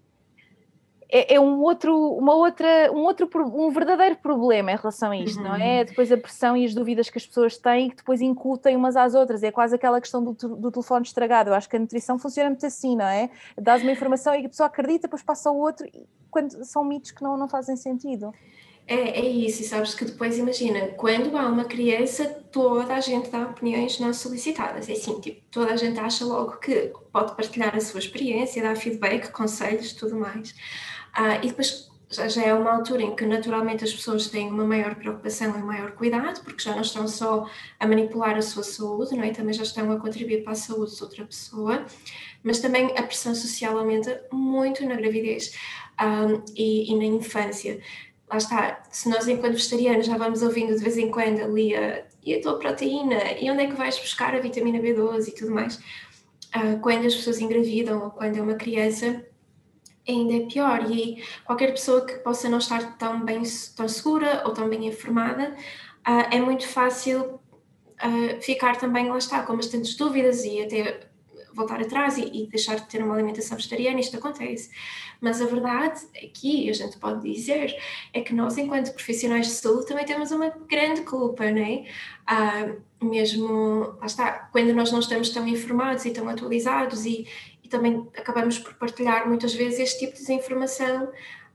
[1.12, 5.39] é, é, um outro, uma outra, um outro, um verdadeiro problema em relação a isto,
[5.39, 5.49] uhum.
[5.49, 5.80] não é?
[5.80, 5.86] Uhum.
[5.86, 9.14] Depois a pressão e as dúvidas que as pessoas têm que depois incutem umas às
[9.14, 11.49] outras, é quase aquela questão do, do telefone estragado.
[11.49, 13.30] Eu acho que a nutrição funciona muito assim, não é?
[13.58, 15.86] Dás uma informação e a pessoa acredita, depois passa ao outro,
[16.30, 18.34] quando são mitos que não, não fazem sentido.
[18.92, 23.30] É, é isso, e sabes que depois imagina, quando há uma criança, toda a gente
[23.30, 24.89] dá opiniões não solicitadas.
[24.89, 28.76] É assim, tipo, toda a gente acha logo que pode partilhar a sua experiência, dar
[28.76, 30.54] feedback, conselhos, tudo mais.
[31.14, 34.66] Ah, e depois já, já é uma altura em que naturalmente as pessoas têm uma
[34.66, 39.16] maior preocupação e maior cuidado, porque já não estão só a manipular a sua saúde,
[39.16, 39.32] não é?
[39.32, 41.86] também já estão a contribuir para a saúde de outra pessoa,
[42.44, 45.54] mas também a pressão social aumenta muito na gravidez
[46.02, 47.80] um, e, e, na infância.
[48.32, 52.06] Lá está, se nós enquanto vegetarianos já vamos ouvindo de vez em quando ali a,
[52.24, 55.52] e a tua proteína, e onde é que vais buscar a vitamina B12 e tudo
[55.52, 55.76] mais,
[56.56, 59.26] uh, quando as pessoas engravidam ou quando é uma criança,
[60.08, 60.90] ainda é pior.
[60.90, 63.44] E qualquer pessoa que possa não estar tão bem
[63.76, 65.54] tão segura ou tão bem informada
[66.08, 67.40] uh, é muito fácil
[68.02, 71.11] uh, ficar também lá está com bastantes dúvidas e até
[71.54, 74.70] voltar atrás e, e, deixar de ter uma alimentação vegetariana, isto acontece.
[75.20, 77.76] Mas a verdade aqui, a gente pode dizer,
[78.14, 81.86] é que nós, enquanto profissionais de saúde, também temos uma grande culpa, não é?
[82.26, 87.28] Ah, mesmo, lá está, quando nós não estamos tão informados e tão atualizados e,
[87.72, 91.10] também acabamos por partilhar muitas vezes este tipo de desinformação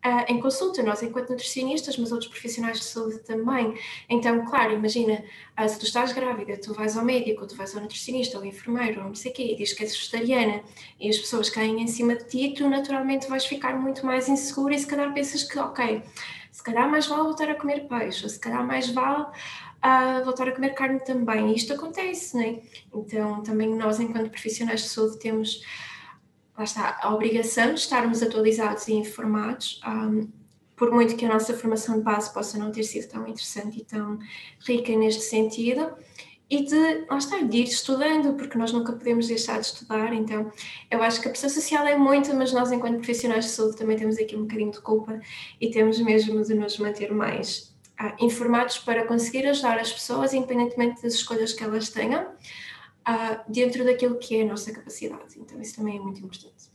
[0.06, 3.74] uh, em consulta, nós enquanto nutricionistas, mas outros profissionais de saúde também.
[4.08, 5.24] Então, claro, imagina,
[5.60, 8.48] uh, se tu estás grávida, tu vais ao médico, tu vais ao nutricionista, ou ao
[8.48, 10.62] enfermeiro, ou não sei o quê, e diz que és vegetariana,
[11.00, 14.74] e as pessoas caem em cima de ti, tu naturalmente vais ficar muito mais insegura
[14.74, 16.02] e se calhar pensas que, ok,
[16.52, 19.26] se calhar mais vale voltar a comer peixe, ou se calhar mais vale
[19.82, 21.52] a voltar a comer carne também.
[21.52, 22.60] E isto acontece, não é?
[22.94, 25.62] Então, também nós, enquanto profissionais de saúde, temos
[26.56, 30.28] lá está, a obrigação de estarmos atualizados e informados, um,
[30.74, 33.84] por muito que a nossa formação de base possa não ter sido tão interessante e
[33.84, 34.18] tão
[34.66, 35.90] rica neste sentido,
[36.48, 40.52] e de, lá está, de ir estudando, porque nós nunca podemos deixar de estudar, então
[40.90, 43.96] eu acho que a pressão social é muita, mas nós enquanto profissionais de saúde também
[43.96, 45.20] temos aqui um bocadinho de culpa
[45.60, 51.02] e temos mesmo de nos manter mais ah, informados para conseguir ajudar as pessoas, independentemente
[51.02, 52.28] das escolhas que elas tenham,
[53.08, 55.38] uh, dentro daquilo que é a nossa capacidade.
[55.38, 56.70] Então, isso também é muito importante.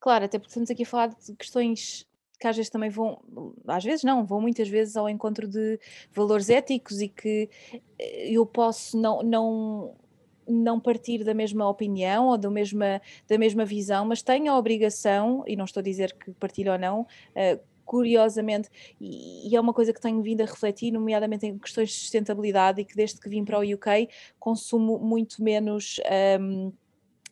[0.00, 2.06] Claro, até porque estamos aqui a falar de questões
[2.38, 3.22] que às vezes também vão,
[3.66, 5.78] às vezes não, vão muitas vezes ao encontro de
[6.12, 7.48] valores éticos e que
[7.98, 9.96] eh, eu posso não, não,
[10.46, 15.42] não partir da mesma opinião ou da mesma, da mesma visão, mas tenho a obrigação,
[15.46, 18.68] e não estou a dizer que partilho ou não, uh, curiosamente,
[19.00, 22.80] e, e, é uma coisa que tenho vindo a refletir, nomeadamente em questões de sustentabilidade,
[22.80, 24.08] e que desde que vim para o UK
[24.38, 26.00] consumo muito menos
[26.40, 26.72] um,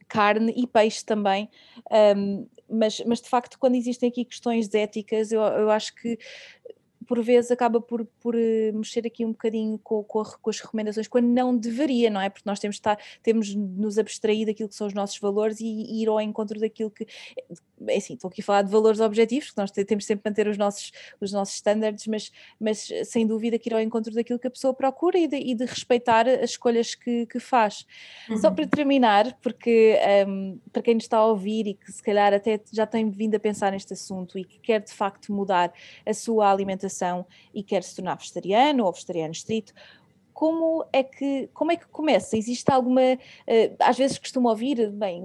[0.08, 1.48] carne e peixe também,
[2.16, 6.18] um, mas, mas de facto, quando existem aqui questões éticas, eu, eu acho que
[7.06, 11.08] por vezes acaba por, por eh, mexer aqui um bocadinho com, com, com, as recomendações,
[11.08, 12.30] quando não deveria, não é?
[12.30, 16.02] Porque nós temos, estar, temos nos abstrair daquilo que são os nossos valores e, e
[16.02, 17.06] ir ao encontro daquilo que.
[17.88, 20.48] É assim, estou aqui a falar de valores objetivos, porque nós temos sempre que manter
[20.48, 24.46] os nossos, os nossos standards, mas, mas sem dúvida que ir ao encontro daquilo que
[24.46, 27.86] a pessoa procura e de, e de respeitar as escolhas que, que faz.
[28.28, 28.36] Uhum.
[28.38, 32.32] Só para terminar, porque um, para quem nos está a ouvir e que se calhar
[32.32, 35.72] até já tem vindo a pensar neste assunto e que quer de facto mudar
[36.04, 39.72] a sua alimentação e quer se tornar vegetariano ou vegetariano estrito,
[40.32, 42.36] como é que como é que começa?
[42.36, 45.22] Existe alguma uh, às vezes costumo ouvir bem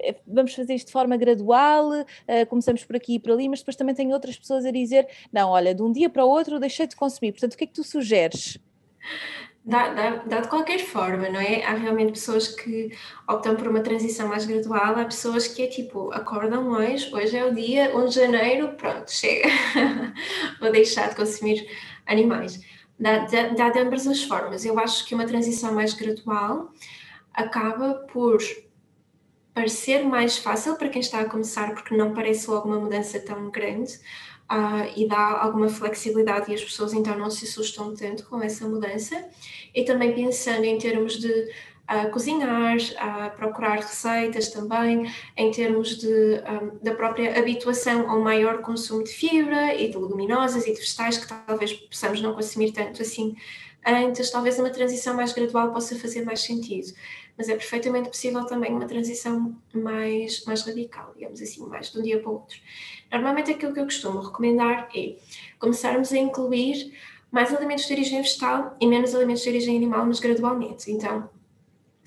[0.00, 3.60] eh, vamos fazer isto de forma gradual, uh, começamos por aqui e por ali, mas
[3.60, 6.60] depois também tem outras pessoas a dizer não, olha, de um dia para o outro
[6.60, 7.32] deixei de consumir.
[7.32, 8.58] Portanto, o que é que tu sugeres?
[9.64, 11.62] Dá, dá, dá, de qualquer forma, não é?
[11.62, 12.90] Há realmente pessoas que
[13.28, 17.44] optam por uma transição mais gradual, há pessoas que é tipo, acordam hoje, hoje é
[17.44, 19.46] o dia 1 de janeiro, pronto, chega,
[20.58, 21.68] vou deixar de consumir
[22.06, 22.58] animais.
[22.98, 24.64] Dá, de ambas as formas.
[24.64, 26.72] Eu acho que uma transição mais gradual
[27.32, 28.38] acaba por
[29.54, 33.50] parecer mais fácil para quem está a começar, porque não parece logo uma mudança tão
[33.50, 33.94] grande
[34.50, 38.68] uh, e dá alguma flexibilidade e as pessoas então não se assustam tanto com essa
[38.68, 39.28] mudança.
[39.74, 41.52] E também pensando em termos de
[41.90, 48.60] uh, cozinhar, uh, procurar receitas também, em termos de, um, da própria habituação ao maior
[48.60, 53.02] consumo de fibra e de leguminosas e de vegetais que talvez possamos não consumir tanto
[53.02, 53.36] assim
[53.86, 56.92] antes, talvez uma transição mais gradual possa fazer mais sentido
[57.38, 62.02] mas é perfeitamente possível também uma transição mais, mais radical, digamos assim, mais de um
[62.02, 62.58] dia para o outro.
[63.12, 65.16] Normalmente aquilo que eu costumo recomendar é
[65.60, 66.92] começarmos a incluir
[67.30, 70.90] mais alimentos de origem vegetal e menos alimentos de origem animal, mas gradualmente.
[70.90, 71.30] Então,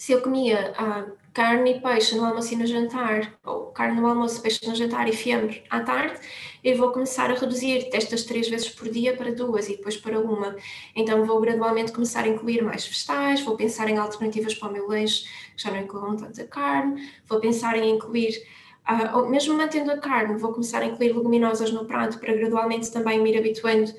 [0.02, 4.08] se eu comia ah, carne e peixe no almoço e no jantar, ou carne no
[4.08, 6.20] almoço, peixe no jantar e fiambre à tarde,
[6.64, 10.20] eu vou começar a reduzir destas três vezes por dia para duas e depois para
[10.20, 10.56] uma.
[10.96, 14.88] Então vou gradualmente começar a incluir mais vegetais, vou pensar em alternativas para o meu
[14.88, 15.26] lanche,
[15.56, 18.42] que já não incluam tanta carne, vou pensar em incluir
[18.82, 23.22] Uh, mesmo mantendo a carne, vou começar a incluir leguminosas no prato para gradualmente também
[23.22, 23.94] me ir habituando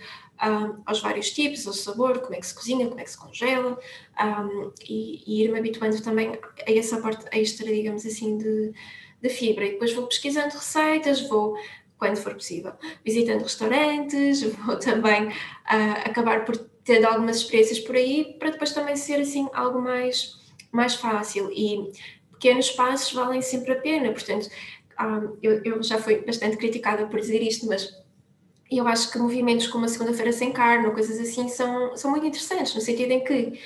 [0.84, 3.78] aos vários tipos, ao sabor, como é que se cozinha, como é que se congela,
[4.20, 8.72] um, e, e ir-me habituando também a essa parte extra, digamos assim, de,
[9.20, 9.64] de fibra.
[9.64, 11.56] E depois vou pesquisando receitas, vou
[11.96, 12.72] quando for possível,
[13.04, 18.96] visitando restaurantes, vou também uh, acabar por ter algumas experiências por aí, para depois também
[18.96, 20.36] ser assim algo mais,
[20.72, 21.48] mais fácil.
[21.52, 21.92] E
[22.32, 24.48] pequenos passos valem sempre a pena, portanto,
[25.40, 28.01] eu, já fui bastante criticada por dizer isto, mas
[28.78, 32.26] eu acho que movimentos como a segunda-feira sem carne ou coisas assim são, são muito
[32.26, 33.58] interessantes, no sentido em que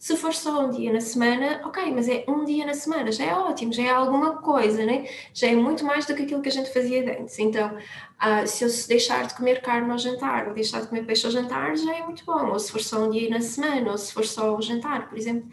[0.00, 3.22] se for só um dia na semana, ok, mas é um dia na semana, já
[3.22, 5.06] é ótimo, já é alguma coisa, né?
[5.34, 7.38] já é muito mais do que aquilo que a gente fazia antes.
[7.38, 11.26] Então, uh, se eu deixar de comer carne ao jantar ou deixar de comer peixe
[11.26, 12.48] ao jantar, já é muito bom.
[12.48, 15.18] Ou se for só um dia na semana, ou se for só o jantar, por
[15.18, 15.46] exemplo,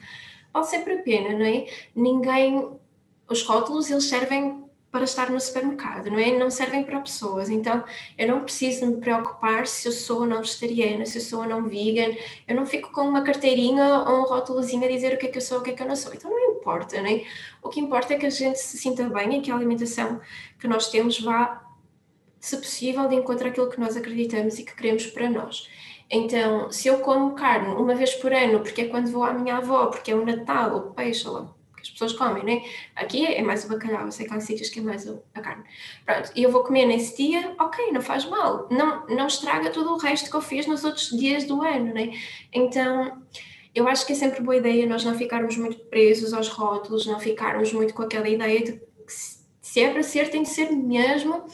[0.54, 1.66] vale sempre a pena, não é?
[1.94, 2.72] Ninguém.
[3.30, 6.38] Os rótulos, eles servem para estar no supermercado, não é?
[6.38, 7.50] Não servem para pessoas.
[7.50, 7.84] Então,
[8.18, 11.48] eu não preciso me preocupar se eu sou ou não vegetariana, se eu sou ou
[11.48, 12.16] não vegan.
[12.48, 15.38] Eu não fico com uma carteirinha ou um rótulozinho a dizer o que é que
[15.38, 16.14] eu sou, o que é que eu não sou.
[16.14, 17.26] Então, não importa, não é?
[17.62, 20.22] O que importa é que a gente se sinta bem e que a alimentação
[20.60, 21.64] que nós temos vá,
[22.40, 25.70] se possível, de encontro àquilo que nós acreditamos e que queremos para nós.
[26.10, 29.58] Então, se eu como carne uma vez por ano, porque é quando vou à minha
[29.58, 31.57] avó, porque é o Natal, ou peixe, ou
[31.88, 32.64] as pessoas comem, né?
[32.96, 35.64] Aqui é mais o bacalhau, eu sei que há sítios que é mais a carne.
[36.06, 39.94] Pronto, e eu vou comer nesse dia, ok, não faz mal, não, não estraga todo
[39.94, 42.12] o resto que eu fiz nos outros dias do ano, né?
[42.54, 43.22] Então,
[43.74, 47.20] eu acho que é sempre boa ideia nós não ficarmos muito presos aos rótulos, não
[47.20, 49.14] ficarmos muito com aquela ideia de que
[49.62, 51.46] se é para ser, tem de ser mesmo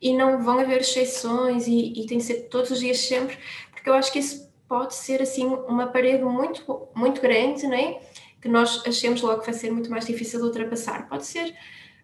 [0.00, 3.36] e não vão haver exceções e, e tem de ser todos os dias sempre,
[3.72, 7.98] porque eu acho que isso pode ser assim uma parede muito, muito grande, né?
[8.40, 11.08] Que nós achemos logo que vai ser muito mais difícil de ultrapassar.
[11.08, 11.54] Pode ser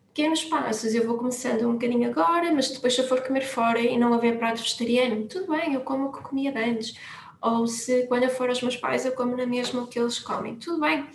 [0.09, 3.80] pequenos passos, eu vou começando um bocadinho agora, mas depois se eu for comer fora
[3.80, 6.97] e não haver prato vegetariano, tudo bem, eu como o que comia antes.
[7.41, 10.18] Ou se quando eu for aos meus pais eu como na mesma o que eles
[10.18, 11.07] comem, tudo bem.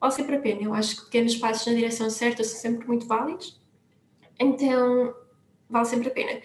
[0.00, 0.62] Vale sempre a pena.
[0.62, 3.60] Eu acho que pequenos passos na direção certa são sempre muito válidos.
[4.38, 5.14] Então,
[5.68, 6.40] vale sempre a pena.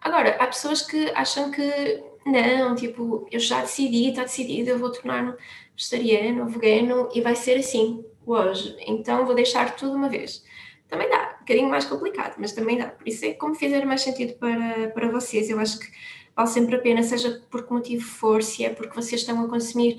[0.00, 4.90] Agora, há pessoas que acham que não, tipo, eu já decidi, está decidido, eu vou
[4.90, 5.34] tornar-me
[5.76, 10.42] vegetariano, vegano e vai ser assim hoje, então vou deixar tudo uma vez.
[10.88, 12.86] Também dá, um bocadinho mais complicado, mas também dá.
[12.86, 15.50] Por isso é como fizer mais sentido para, para vocês.
[15.50, 15.86] Eu acho que
[16.34, 19.48] vale sempre a pena, seja por que motivo for, se é porque vocês estão a
[19.48, 19.96] consumir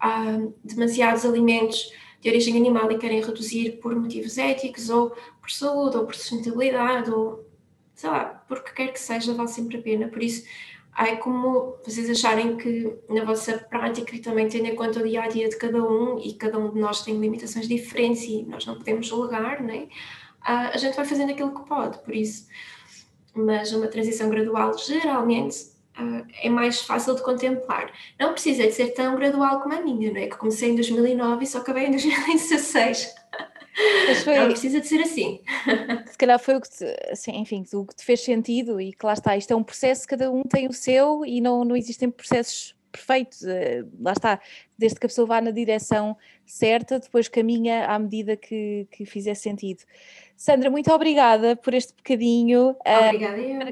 [0.00, 5.10] ah, demasiados alimentos de origem animal e querem reduzir por motivos éticos, ou
[5.40, 7.44] por saúde, ou por sustentabilidade, ou
[7.94, 10.08] sei lá, porque quer que seja, vale sempre a pena.
[10.08, 10.44] Por isso,
[10.96, 15.22] é como vocês acharem que na vossa prática e também tendo em conta o dia
[15.22, 18.64] a dia de cada um e cada um de nós tem limitações diferentes e nós
[18.64, 19.88] não podemos julgar, né?
[20.44, 22.46] a gente vai fazendo aquilo que pode, por isso.
[23.34, 25.72] Mas uma transição gradual geralmente
[26.42, 27.92] é mais fácil de contemplar.
[28.18, 30.26] Não precisa de ser tão gradual como a minha, não é?
[30.26, 33.14] Que comecei em 2009 e só acabei em 2016.
[34.22, 34.38] Foi...
[34.38, 35.40] Não precisa de ser assim.
[36.06, 39.04] Se calhar foi o que te, assim, enfim, o que te fez sentido e que
[39.04, 42.10] lá está, isto é um processo, cada um tem o seu e não, não existem
[42.10, 43.42] processos perfeitos.
[43.44, 44.40] Eh, lá está,
[44.78, 46.16] desde que a pessoa vá na direção
[46.46, 49.82] certa, depois caminha à medida que, que fizer sentido.
[50.36, 52.76] Sandra, muito obrigada por este bocadinho.
[52.84, 53.68] Obrigada eu.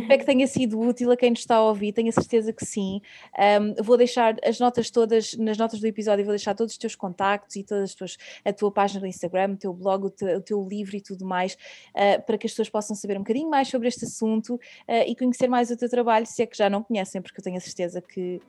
[0.00, 2.64] Espero que tenha sido útil a quem nos está a ouvir, tenho a certeza que
[2.64, 3.00] sim.
[3.38, 6.96] Um, vou deixar as notas todas, nas notas do episódio, vou deixar todos os teus
[6.96, 10.38] contactos e todas as tuas, a tua página do Instagram, o teu blog, o teu,
[10.38, 13.50] o teu livro e tudo mais, uh, para que as pessoas possam saber um bocadinho
[13.50, 14.60] mais sobre este assunto uh,
[15.06, 17.56] e conhecer mais o teu trabalho, se é que já não conhecem, porque eu tenho
[17.56, 18.40] a certeza que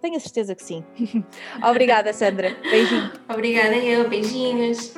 [0.00, 0.84] tenho a certeza que sim.
[1.68, 2.56] Obrigada, Sandra.
[2.70, 3.10] Beijinho.
[3.28, 4.94] Obrigada eu, beijinhos.